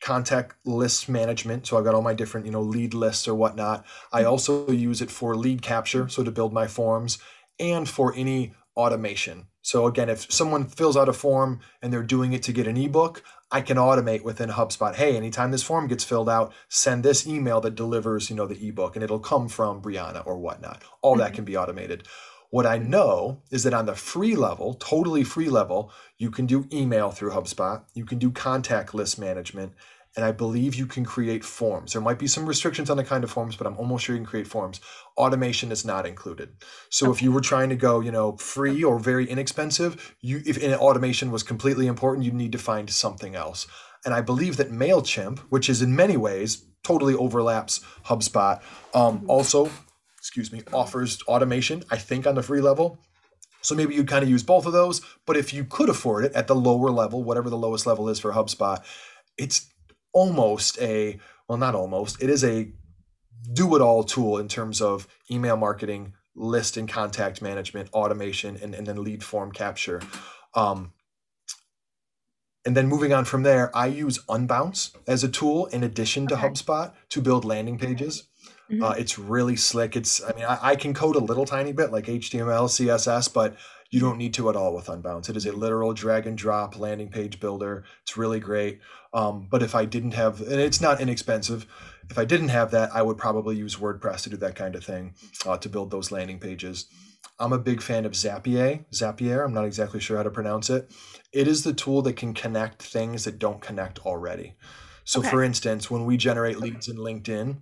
[0.00, 1.66] contact list management.
[1.66, 3.84] So I've got all my different, you know, lead lists or whatnot.
[4.12, 7.18] I also use it for lead capture, so to build my forms,
[7.60, 9.48] and for any automation.
[9.60, 12.76] So again, if someone fills out a form and they're doing it to get an
[12.76, 14.94] ebook, I can automate within HubSpot.
[14.94, 18.68] Hey, anytime this form gets filled out, send this email that delivers, you know, the
[18.68, 20.82] ebook, and it'll come from Brianna or whatnot.
[21.02, 21.34] All that mm-hmm.
[21.34, 22.06] can be automated.
[22.50, 26.66] What I know is that on the free level, totally free level, you can do
[26.72, 29.74] email through HubSpot, you can do contact list management,
[30.18, 31.92] and I believe you can create forms.
[31.92, 34.20] There might be some restrictions on the kind of forms, but I'm almost sure you
[34.20, 34.80] can create forms.
[35.16, 36.56] Automation is not included.
[36.90, 37.12] So okay.
[37.12, 41.30] if you were trying to go, you know, free or very inexpensive, you if automation
[41.30, 43.68] was completely important, you need to find something else.
[44.04, 48.60] And I believe that Mailchimp, which is in many ways totally overlaps HubSpot,
[48.94, 49.30] um, mm-hmm.
[49.30, 49.70] also,
[50.16, 51.84] excuse me, offers automation.
[51.92, 52.98] I think on the free level.
[53.62, 55.00] So maybe you'd kind of use both of those.
[55.26, 58.18] But if you could afford it at the lower level, whatever the lowest level is
[58.18, 58.82] for HubSpot,
[59.38, 59.72] it's
[60.18, 61.16] almost a
[61.48, 62.68] well not almost it is a
[63.52, 68.74] do it all tool in terms of email marketing list and contact management automation and,
[68.74, 70.02] and then lead form capture
[70.54, 70.92] um,
[72.66, 76.34] and then moving on from there i use unbounce as a tool in addition to
[76.34, 76.48] okay.
[76.48, 78.24] hubspot to build landing pages
[78.68, 78.82] mm-hmm.
[78.82, 81.92] uh, it's really slick it's i mean I, I can code a little tiny bit
[81.92, 83.54] like html css but
[83.90, 85.30] you don't need to at all with Unbounce.
[85.30, 87.84] It is a literal drag and drop landing page builder.
[88.02, 88.80] It's really great.
[89.14, 91.66] Um, but if I didn't have, and it's not inexpensive,
[92.10, 94.84] if I didn't have that, I would probably use WordPress to do that kind of
[94.84, 95.14] thing
[95.46, 96.86] uh, to build those landing pages.
[97.40, 98.84] I'm a big fan of Zapier.
[98.92, 100.90] Zapier, I'm not exactly sure how to pronounce it.
[101.32, 104.54] It is the tool that can connect things that don't connect already.
[105.04, 105.30] So, Okay.
[105.30, 107.60] for instance, when we generate leads in LinkedIn,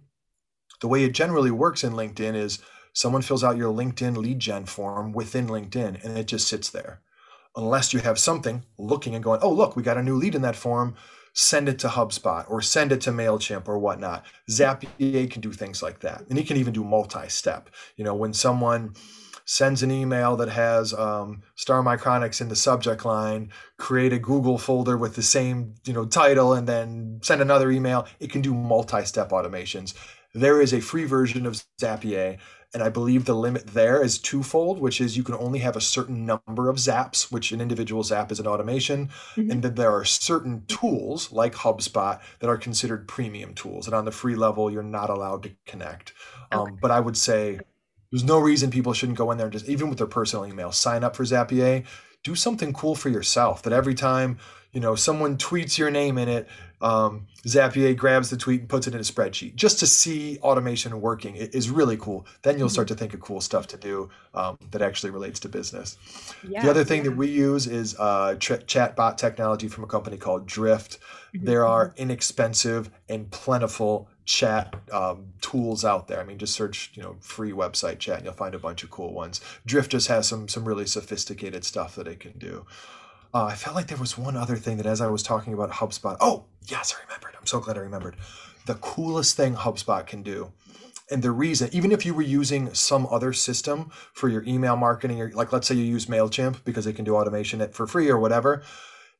[0.81, 2.59] the way it generally works in LinkedIn is
[2.97, 7.03] someone fills out your LinkedIn lead gen form within LinkedIn and it just sits there.
[7.55, 10.41] Unless you have something looking and going, oh, look, we got a new lead in
[10.41, 10.95] that form,
[11.35, 14.25] send it to HubSpot or send it to MailChimp or whatnot.
[14.51, 16.25] Zapier can do things like that.
[16.31, 17.69] And he can even do multi step.
[17.97, 18.95] You know, when someone
[19.45, 24.57] sends an email that has um, Star Micronics in the subject line, create a Google
[24.57, 28.07] folder with the same you know title, and then send another email.
[28.21, 29.93] It can do multi-step automations.
[30.35, 32.39] There is a free version of Zapier,
[32.75, 35.81] and I believe the limit there is twofold, which is you can only have a
[35.81, 39.51] certain number of zaps, which an individual zap is an automation, Mhm.
[39.51, 44.05] and then there are certain tools like HubSpot that are considered premium tools, and on
[44.05, 46.13] the free level, you're not allowed to connect.
[46.53, 47.61] Um, but I would say
[48.13, 50.71] there's no reason people shouldn't go in there and just even with their personal email
[50.73, 51.85] sign up for zapier
[52.23, 54.39] do something cool for yourself that every time
[54.73, 56.49] you know someone tweets your name in it
[56.81, 61.01] um, zapier grabs the tweet and puts it in a spreadsheet just to see automation
[61.01, 64.11] working it is really cool then you'll start to think of cool stuff to do
[64.35, 65.97] um, that actually relates to business
[66.47, 66.63] Yeah.
[66.63, 70.47] the other thing that we use is uh, ch- chatbot technology from a company called
[70.47, 70.99] drift
[71.35, 71.45] Mhm.
[71.45, 76.21] there are inexpensive and plentiful chat um, tools out there.
[76.21, 78.91] I mean, just search, you know, free website chat, and you'll find a bunch of
[78.91, 79.41] cool ones.
[79.65, 82.67] Drift just has some some really sophisticated stuff that it can do.
[83.37, 85.71] Uh, I felt like there was one other thing that, as I was talking about
[85.71, 87.35] HubSpot, oh yes, I remembered.
[87.39, 88.17] I'm so glad I remembered.
[88.65, 90.53] The coolest thing HubSpot can do,
[91.11, 95.21] and the reason, even if you were using some other system for your email marketing,
[95.21, 98.19] or like let's say you use Mailchimp because they can do automation for free or
[98.19, 98.63] whatever,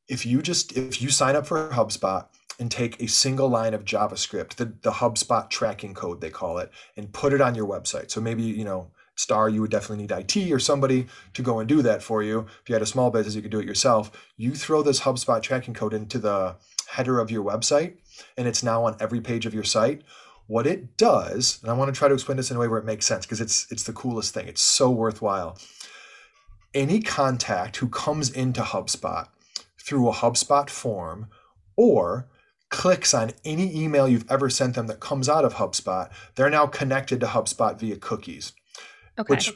[0.09, 2.27] if you just if you sign up for HubSpot
[2.59, 6.71] and take a single line of JavaScript, the, the HubSpot tracking code they call it,
[6.97, 8.11] and put it on your website.
[8.11, 11.69] So maybe, you know, Star, you would definitely need IT or somebody to go and
[11.69, 12.47] do that for you.
[12.63, 14.13] If you had a small business, you could do it yourself.
[14.37, 16.57] You throw this HubSpot tracking code into the
[16.89, 17.97] header of your website,
[18.37, 20.03] and it's now on every page of your site.
[20.47, 22.79] What it does, and I want to try to explain this in a way where
[22.79, 24.47] it makes sense because it's it's the coolest thing.
[24.47, 25.59] It's so worthwhile.
[26.73, 29.29] Any contact who comes into HubSpot
[29.83, 31.29] through a HubSpot form
[31.75, 32.29] or
[32.69, 36.67] clicks on any email you've ever sent them that comes out of HubSpot, they're now
[36.67, 38.53] connected to HubSpot via cookies.
[39.19, 39.35] Okay.
[39.35, 39.53] Which,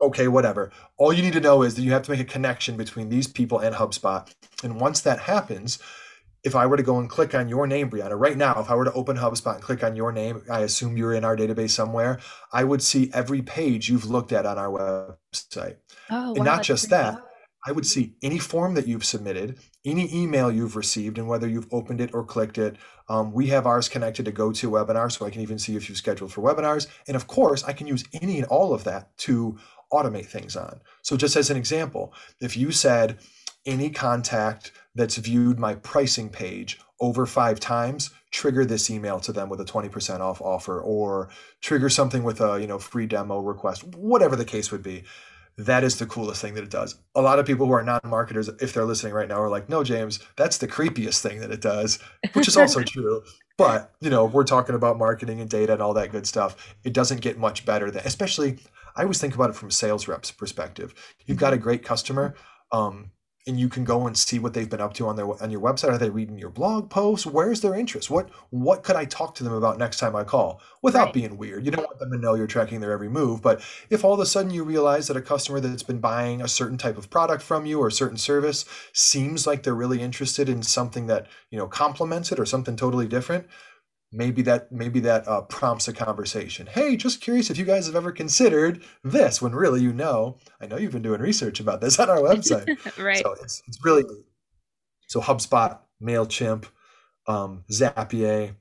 [0.00, 0.70] okay, whatever.
[0.96, 3.26] All you need to know is that you have to make a connection between these
[3.26, 4.32] people and HubSpot.
[4.62, 5.78] And once that happens,
[6.42, 8.74] if I were to go and click on your name, Brianna, right now, if I
[8.74, 11.70] were to open HubSpot and click on your name, I assume you're in our database
[11.70, 12.18] somewhere,
[12.52, 15.76] I would see every page you've looked at on our website.
[16.10, 17.18] oh, And wow, not just that,
[17.66, 21.72] I would see any form that you've submitted, any email you've received, and whether you've
[21.72, 22.76] opened it or clicked it.
[23.08, 26.32] Um, we have ours connected to GoToWebinar, so I can even see if you've scheduled
[26.32, 26.86] for webinars.
[27.08, 29.58] And of course, I can use any and all of that to
[29.92, 30.80] automate things on.
[31.02, 33.18] So, just as an example, if you said
[33.66, 39.48] any contact that's viewed my pricing page over five times, trigger this email to them
[39.48, 43.84] with a 20% off offer, or trigger something with a you know free demo request,
[43.84, 45.04] whatever the case would be
[45.56, 46.96] that is the coolest thing that it does.
[47.14, 49.84] A lot of people who are non-marketers, if they're listening right now, are like, "No,
[49.84, 51.98] James, that's the creepiest thing that it does,"
[52.32, 53.22] which is also true.
[53.58, 56.74] But you know, we're talking about marketing and data and all that good stuff.
[56.84, 58.58] It doesn't get much better than, especially.
[58.96, 60.94] I always think about it from a sales rep's perspective.
[61.26, 62.34] You've got a great customer,
[62.72, 63.12] um,
[63.46, 65.60] and you can go and see what they've been up to on their on your
[65.60, 65.88] website.
[65.88, 67.26] Are they reading your blog posts?
[67.26, 68.10] Where's their interest?
[68.10, 71.14] What what could I talk to them about next time I call without Right.
[71.14, 71.64] being weird?
[71.64, 74.20] You don't want them to know you're tracking their every move, but if all of
[74.20, 77.42] a sudden you realize that a customer that's been buying a certain type of product
[77.42, 81.58] from you or a certain service seems like they're really interested in something that you
[81.58, 83.46] know complements it or something totally different
[84.12, 87.96] maybe that maybe that uh, prompts a conversation hey just curious if you guys have
[87.96, 91.98] ever considered this when really you know i know you've been doing research about this
[92.00, 92.66] on our website
[93.02, 93.22] right.
[93.22, 94.26] so it's, it's really neat
[95.08, 96.66] so hubspot mailchimp
[97.26, 98.54] um, zapier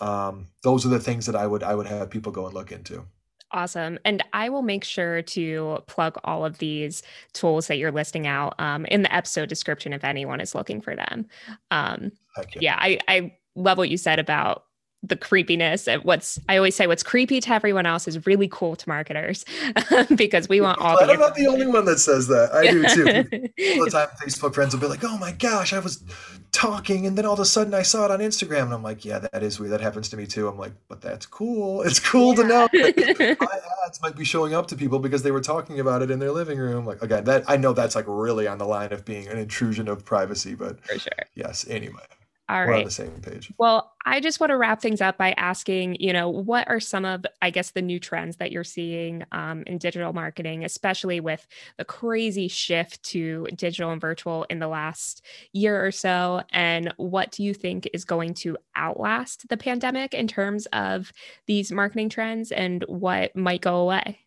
[0.00, 2.72] um, those are the things that i would i would have people go and look
[2.72, 3.04] into
[3.52, 3.98] Awesome.
[4.04, 7.02] And I will make sure to plug all of these
[7.32, 10.94] tools that you're listing out um, in the episode description if anyone is looking for
[10.94, 11.26] them.
[11.72, 12.44] Um, yeah.
[12.60, 14.64] yeah, I, I love what you said about
[15.02, 18.76] the creepiness of what's I always say what's creepy to everyone else is really cool
[18.76, 19.46] to marketers
[20.14, 22.52] because we want all I'm not the only one that says that.
[22.52, 23.76] I do too.
[23.78, 26.04] All the time, Facebook friends will be like, "Oh my gosh, I was
[26.52, 29.04] talking, and then all of a sudden I saw it on Instagram," and I'm like,
[29.04, 29.72] "Yeah, that is weird.
[29.72, 31.82] That happens to me too." I'm like, "But that's cool.
[31.82, 35.40] It's cool to know my ads might be showing up to people because they were
[35.40, 38.46] talking about it in their living room." Like, again, that I know that's like really
[38.46, 41.12] on the line of being an intrusion of privacy, but for sure.
[41.34, 41.66] yes.
[41.68, 42.04] Anyway,
[42.50, 43.52] All on the same page.
[43.58, 47.04] Well, I just want to wrap things up by asking, you know, what are some
[47.04, 51.46] of, I guess, the new trends that you're seeing um, in digital marketing, especially with
[51.76, 55.22] the crazy shift to digital and virtual in the last
[55.52, 56.42] year or so?
[56.50, 61.12] And what do you think is going to outlast the pandemic in terms of
[61.46, 64.20] these marketing trends and what might go away?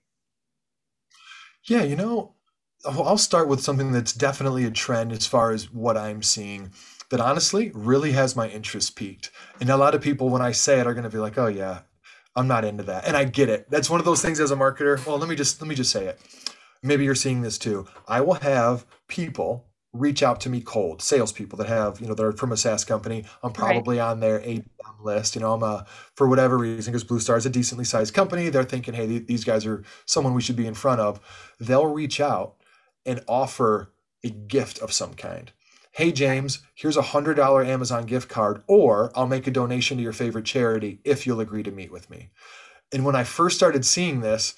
[1.66, 2.36] Yeah, you know,
[2.86, 6.72] I'll start with something that's definitely a trend as far as what I'm seeing
[7.14, 9.30] that honestly really has my interest piqued.
[9.62, 11.46] And a lot of people, when I say it, are going to be like, "Oh
[11.46, 11.82] yeah,
[12.36, 13.70] I'm not into that," and I get it.
[13.70, 15.06] That's one of those things as a marketer.
[15.06, 16.20] Well, let me just let me just say it.
[16.82, 17.86] Maybe you're seeing this too.
[18.08, 22.32] I will have people reach out to me cold, salespeople that have, you know, they're
[22.32, 23.26] from a SaaS company.
[23.44, 24.10] I'm probably right.
[24.10, 25.36] on their ABM list.
[25.36, 25.86] You know, I'm a,
[26.16, 29.44] for whatever reason, because Blue Star is a decently sized company, they're thinking, hey, these
[29.44, 31.20] guys are someone we should be in front of.
[31.60, 32.56] They'll reach out
[33.06, 33.94] and offer
[34.24, 35.52] a gift of some kind.
[35.96, 40.12] Hey, James, here's a $100 Amazon gift card, or I'll make a donation to your
[40.12, 42.32] favorite charity if you'll agree to meet with me.
[42.92, 44.56] And when I first started seeing this,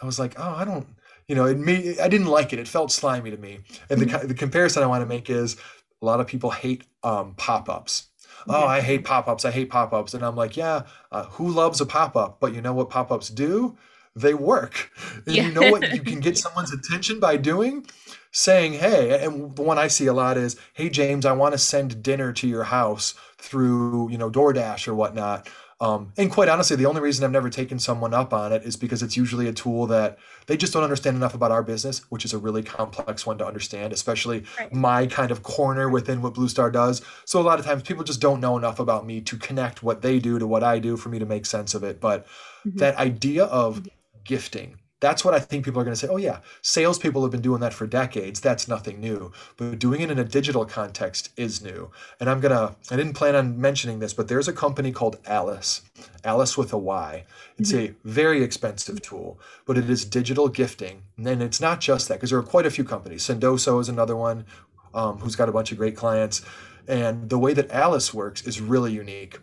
[0.00, 0.86] I was like, oh, I don't,
[1.26, 2.58] you know, it me, I didn't like it.
[2.58, 3.58] It felt slimy to me.
[3.90, 4.28] And the, mm-hmm.
[4.28, 5.58] the comparison I want to make is
[6.00, 8.06] a lot of people hate um, pop ups.
[8.48, 9.44] Oh, I hate pop ups.
[9.44, 10.14] I hate pop ups.
[10.14, 12.40] And I'm like, yeah, uh, who loves a pop up?
[12.40, 13.76] But you know what pop ups do?
[14.20, 14.90] they work.
[15.26, 15.46] And yeah.
[15.46, 17.86] you know what you can get someone's attention by doing?
[18.30, 21.58] Saying, hey, and the one I see a lot is, hey, James, I want to
[21.58, 25.48] send dinner to your house through, you know, DoorDash or whatnot.
[25.80, 28.76] Um, and quite honestly, the only reason I've never taken someone up on it is
[28.76, 32.24] because it's usually a tool that they just don't understand enough about our business, which
[32.24, 34.72] is a really complex one to understand, especially right.
[34.72, 37.00] my kind of corner within what Blue Star does.
[37.24, 40.02] So a lot of times people just don't know enough about me to connect what
[40.02, 42.00] they do to what I do for me to make sense of it.
[42.00, 42.26] But
[42.66, 42.78] mm-hmm.
[42.78, 43.88] that idea of mm-hmm
[44.28, 44.76] gifting.
[45.00, 46.08] That's what I think people are going to say.
[46.08, 48.40] Oh, yeah, salespeople have been doing that for decades.
[48.40, 49.32] That's nothing new.
[49.56, 51.90] But doing it in a digital context is new.
[52.18, 55.18] And I'm going to, I didn't plan on mentioning this, but there's a company called
[55.26, 55.82] Alyce,
[56.24, 57.24] Alyce with a Y.
[57.58, 57.92] It's mm-hmm.
[57.92, 61.02] a very expensive tool, but it is digital gifting.
[61.16, 63.22] And it's not just that, because there are quite a few companies.
[63.22, 64.46] Sendoso is another one
[64.94, 66.42] um, who's got a bunch of great clients.
[66.88, 69.38] And the way that Alyce works is really unique.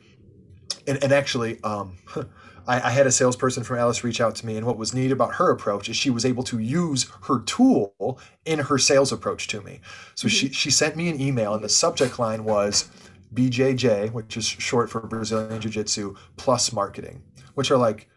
[0.87, 1.97] And, and actually, um,
[2.67, 5.11] I, I, had a salesperson from Alyce reach out to me, and what was neat
[5.11, 9.47] about her approach is she was able to use her tool in her sales approach
[9.49, 9.79] to me.
[10.15, 10.35] So mm-hmm.
[10.35, 12.89] she she sent me an email, and the subject line was
[13.33, 17.21] BJJ, which is short for Brazilian Jiu Jitsu, plus marketing,
[17.53, 18.09] which are like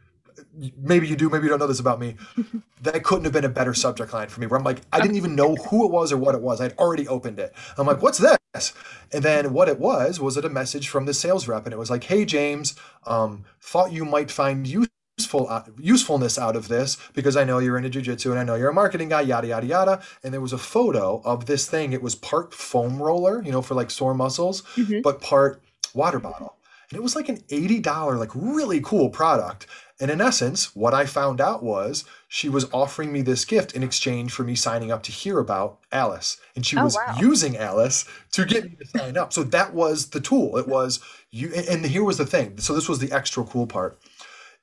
[0.78, 2.16] maybe you do, maybe you don't know this about me.
[2.82, 4.46] that couldn't have been a better subject line for me.
[4.46, 6.60] Where I'm like, I didn't even know who it was or what it was.
[6.60, 7.54] I'd already opened it.
[7.76, 8.72] I'm like, what's this?
[9.12, 11.78] And then what it was was it a message from the sales rep, and it
[11.78, 12.74] was like, Hey James,
[13.06, 17.76] um, thought you might find useful uh, usefulness out of this because I know you're
[17.76, 20.02] into jujitsu and I know you're a marketing guy, yada yada yada.
[20.22, 21.92] And there was a photo of this thing.
[21.92, 25.00] It was part foam roller, you know, for like sore muscles, mm-hmm.
[25.02, 25.62] but part
[25.94, 26.56] water bottle.
[26.90, 29.66] And it was like an $80, like really cool product.
[30.00, 33.82] And in essence, what I found out was she was offering me this gift in
[33.82, 36.40] exchange for me signing up to hear about Alyce.
[36.54, 37.16] And she oh, was wow.
[37.18, 39.32] using Alyce to get me to sign up.
[39.32, 40.56] So that was the tool.
[40.56, 41.00] It was
[41.32, 42.58] you and here was the thing.
[42.58, 43.98] So this was the extra cool part.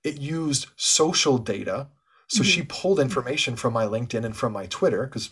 [0.03, 1.87] It used social data.
[2.27, 2.49] So mm-hmm.
[2.49, 5.29] she pulled information from my LinkedIn and from my Twitter because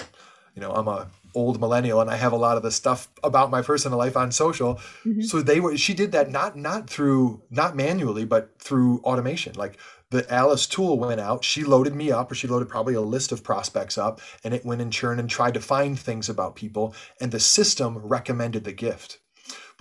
[0.53, 3.51] you know, I'm a old millennial and I have a lot of the stuff about
[3.51, 4.75] my personal life on social.
[5.05, 5.21] Mm-hmm.
[5.21, 9.53] So they were she did that not not through not manually but through automation.
[9.55, 9.77] Like
[10.09, 13.31] the Alyce tool went out, she loaded me up or she loaded probably a list
[13.31, 16.93] of prospects up and it went in churn and tried to find things about people
[17.19, 19.19] and the system recommended the gift.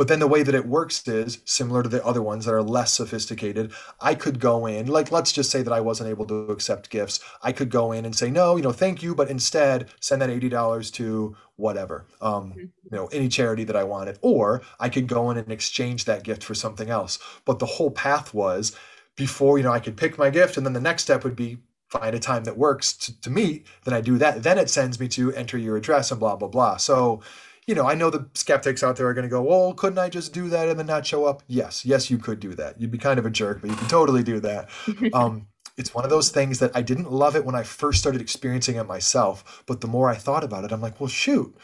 [0.02, 2.60] But then the way that it works is similar to the other ones that are
[2.60, 3.70] less sophisticated.
[4.00, 7.20] I could go in, like, let's just say that I wasn't able to accept gifts.
[7.40, 10.28] I could go in and say, no, you know, thank you, but instead send that
[10.28, 12.58] $80 to whatever, um, mm-hmm.
[12.58, 14.18] you know, any charity that I wanted.
[14.22, 17.20] Or I could go in and exchange that gift for something else.
[17.44, 18.76] But the whole path was
[19.14, 20.56] before, you know, I could pick my gift.
[20.56, 23.68] And then the next step would be find a time that works to, to meet.
[23.84, 24.42] Then I do that.
[24.42, 26.76] Then it sends me to enter your address and blah, blah, blah.
[26.78, 27.22] So,
[27.66, 30.08] you know, I know the skeptics out there are going to go, well, couldn't I
[30.08, 31.42] just do that and then not show up?
[31.46, 32.80] Yes, yes, you could do that.
[32.80, 34.68] You'd be kind of a jerk, but you can totally do that.
[35.12, 35.46] um,
[35.76, 38.76] it's one of those things that I didn't love it when I first started experiencing
[38.76, 39.62] it myself.
[39.66, 41.56] But the more I thought about it, I'm like, well, shoot,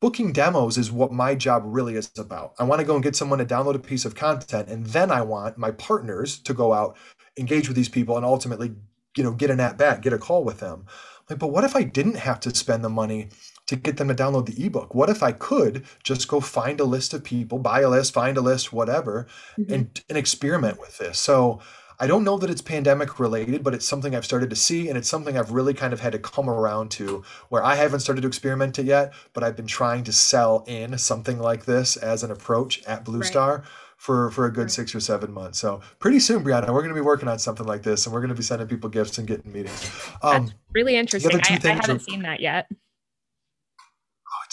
[0.00, 2.54] booking demos is what my job really is about.
[2.58, 5.10] I want to go and get someone to download a piece of content, and then
[5.10, 6.96] I want my partners to go out,
[7.36, 8.72] engage with these people, and ultimately,
[9.16, 10.86] you know, get an at bat, get a call with them.
[11.28, 13.28] Like, but what if I didn't have to spend the money
[13.70, 14.96] to get them to download the ebook?
[14.96, 18.36] What if I could just go find a list of people, buy a list, find
[18.36, 19.72] a list, whatever, mm-hmm.
[19.72, 21.20] and, and experiment with this?
[21.20, 21.60] So
[22.00, 24.98] I don't know that it's pandemic related, but it's something I've started to see, and
[24.98, 28.22] it's something I've really kind of had to come around to where I haven't started
[28.22, 32.24] to experiment it yet, but I've been trying to sell in something like this as
[32.24, 33.26] an approach at Blue right.
[33.26, 33.62] Star
[33.96, 34.70] for for a good right.
[34.70, 35.60] six or seven months.
[35.60, 38.20] So pretty soon, Brianna, we're going to be working on something like this, and we're
[38.20, 39.92] going to be sending people gifts and getting meetings.
[40.22, 41.36] Um, That's really interesting.
[41.36, 42.66] I, I, haven't are, seen that yet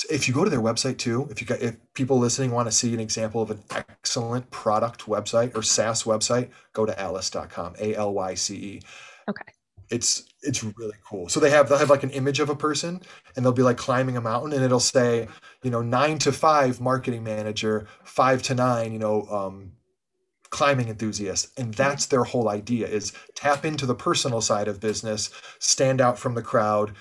[0.05, 2.71] if you go to their website too, if you got if people listening want to
[2.71, 7.95] see an example of an excellent product website or SaaS website, go to alyce.com, A
[7.95, 8.81] L Y C E.
[9.29, 9.53] Okay.
[9.89, 11.29] It's it's really cool.
[11.29, 13.01] So they have they'll have like an image of a person
[13.35, 15.27] and they'll be like climbing a mountain and it'll say,
[15.63, 19.71] you know, nine to five marketing manager, five to nine, you know, um,
[20.49, 25.29] climbing enthusiast and that's their whole idea is tap into the personal side of business
[25.59, 26.93] stand out from the crowd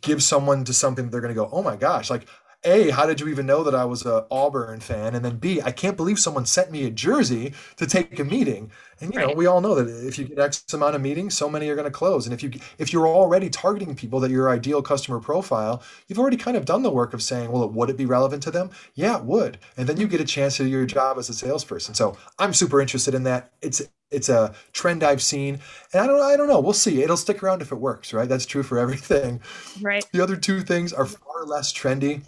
[0.00, 2.26] give someone to something they're going to go, oh my gosh, like
[2.64, 5.14] a, how did you even know that I was a Auburn fan?
[5.14, 8.72] And then B, I can't believe someone sent me a jersey to take a meeting.
[9.00, 9.28] And you right.
[9.28, 11.76] know, we all know that if you get X amount of meetings, so many are
[11.76, 12.26] going to close.
[12.26, 16.36] And if you if you're already targeting people that your ideal customer profile, you've already
[16.36, 18.70] kind of done the work of saying, well, would it be relevant to them?
[18.94, 19.58] Yeah, it would.
[19.76, 21.94] And then you get a chance to do your job as a salesperson.
[21.94, 23.52] So I'm super interested in that.
[23.62, 25.60] It's it's a trend I've seen,
[25.92, 26.60] and I don't I don't know.
[26.60, 27.02] We'll see.
[27.02, 28.28] It'll stick around if it works, right?
[28.28, 29.40] That's true for everything.
[29.80, 30.04] Right.
[30.12, 32.22] The other two things are far less trendy,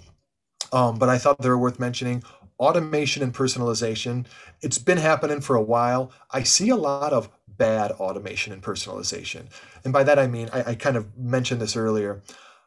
[0.73, 2.23] um, but I thought they were worth mentioning.
[2.59, 4.27] Automation and personalization.
[4.61, 6.13] It's been happening for a while.
[6.31, 9.47] I see a lot of bad automation and personalization,
[9.85, 12.21] and by that I mean I, I kind of mentioned this earlier.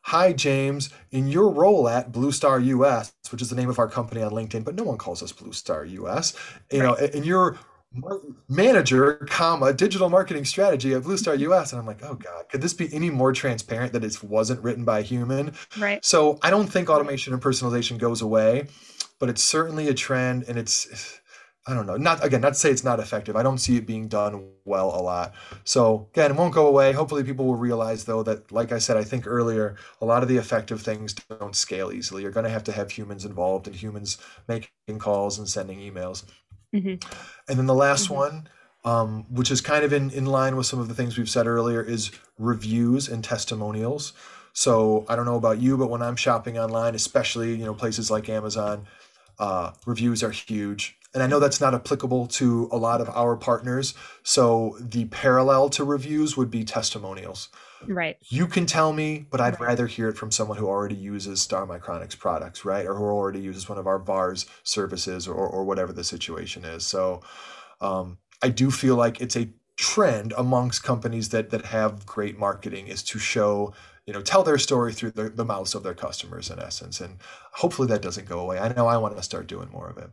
[0.07, 0.89] Hi, James.
[1.11, 4.32] In your role at Blue Star US, which is the name of our company on
[4.32, 6.34] LinkedIn, but no one calls us Blue Star US.
[6.72, 6.99] You right.
[6.99, 7.57] know, in your
[8.50, 11.72] manager, comma, digital marketing strategy at Blue Star US.
[11.72, 14.86] And I'm like, oh God, could this be any more transparent that it wasn't written
[14.86, 15.54] by a human?
[15.78, 16.04] Right.
[16.04, 18.68] So I don't think automation and personalization goes away,
[19.20, 21.20] but it's certainly a trend and it's
[21.66, 21.96] I don't know.
[21.96, 23.38] Not again, not to say it's not effective.
[23.38, 25.34] I don't see it being done well a lot.
[25.64, 26.91] So again, it won't go away.
[26.91, 30.30] Hopefully people will realize though that like I said, I think earlier, a lot of
[30.30, 32.22] the effective things don't scale easily.
[32.22, 34.18] You're gonna have to have humans involved and humans
[34.50, 36.26] making calls and sending emails.
[36.74, 37.13] Mm-hmm.
[37.49, 38.15] And then the last mm-hmm.
[38.15, 38.49] one,
[38.86, 41.47] um, which is kind of in, in line with some of the things we've said
[41.47, 44.13] earlier, is reviews and testimonials.
[44.53, 48.11] So I don't know about you, but when I'm shopping online, especially you know places
[48.11, 48.86] like Amazon,
[49.39, 50.97] uh, reviews are huge.
[51.13, 53.93] And I know that's not applicable to a lot of our partners.
[54.24, 57.49] So the parallel to reviews would be testimonials.
[57.88, 58.18] Right.
[58.30, 59.70] You can tell me, but I'd right.
[59.70, 62.86] rather hear it from someone who already uses Star Micronics products, right?
[62.86, 66.86] Or who already uses one of our VARs services or, or whatever the situation is.
[66.86, 67.22] So
[67.82, 72.88] um, I do feel like it's a trend amongst companies that that have great marketing
[72.88, 73.74] is to show
[74.06, 77.18] you know tell their story through the, the mouths of their customers in essence and
[77.54, 80.12] hopefully that doesn't go away i know i want to start doing more of it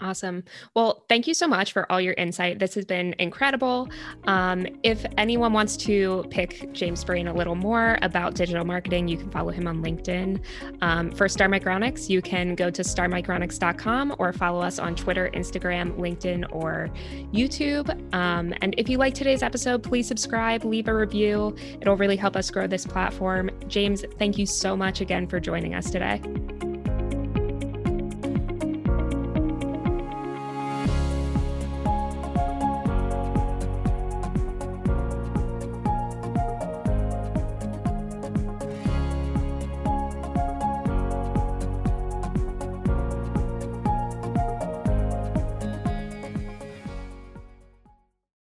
[0.00, 0.44] Awesome.
[0.74, 2.58] Well, thank you so much for all your insight.
[2.58, 3.88] This has been incredible.
[4.24, 9.16] Um, if anyone wants to pick James Brain a little more about digital marketing, you
[9.16, 10.40] can follow him on LinkedIn.
[10.82, 15.96] Um, for Star Micronics, you can go to starmicronics.com or follow us on Twitter, Instagram,
[15.98, 16.90] LinkedIn, or
[17.32, 17.90] YouTube.
[18.14, 21.56] Um, and if you like today's episode, please subscribe, leave a review.
[21.80, 23.50] It'll really help us grow this platform.
[23.66, 26.22] James, thank you so much again for joining us today.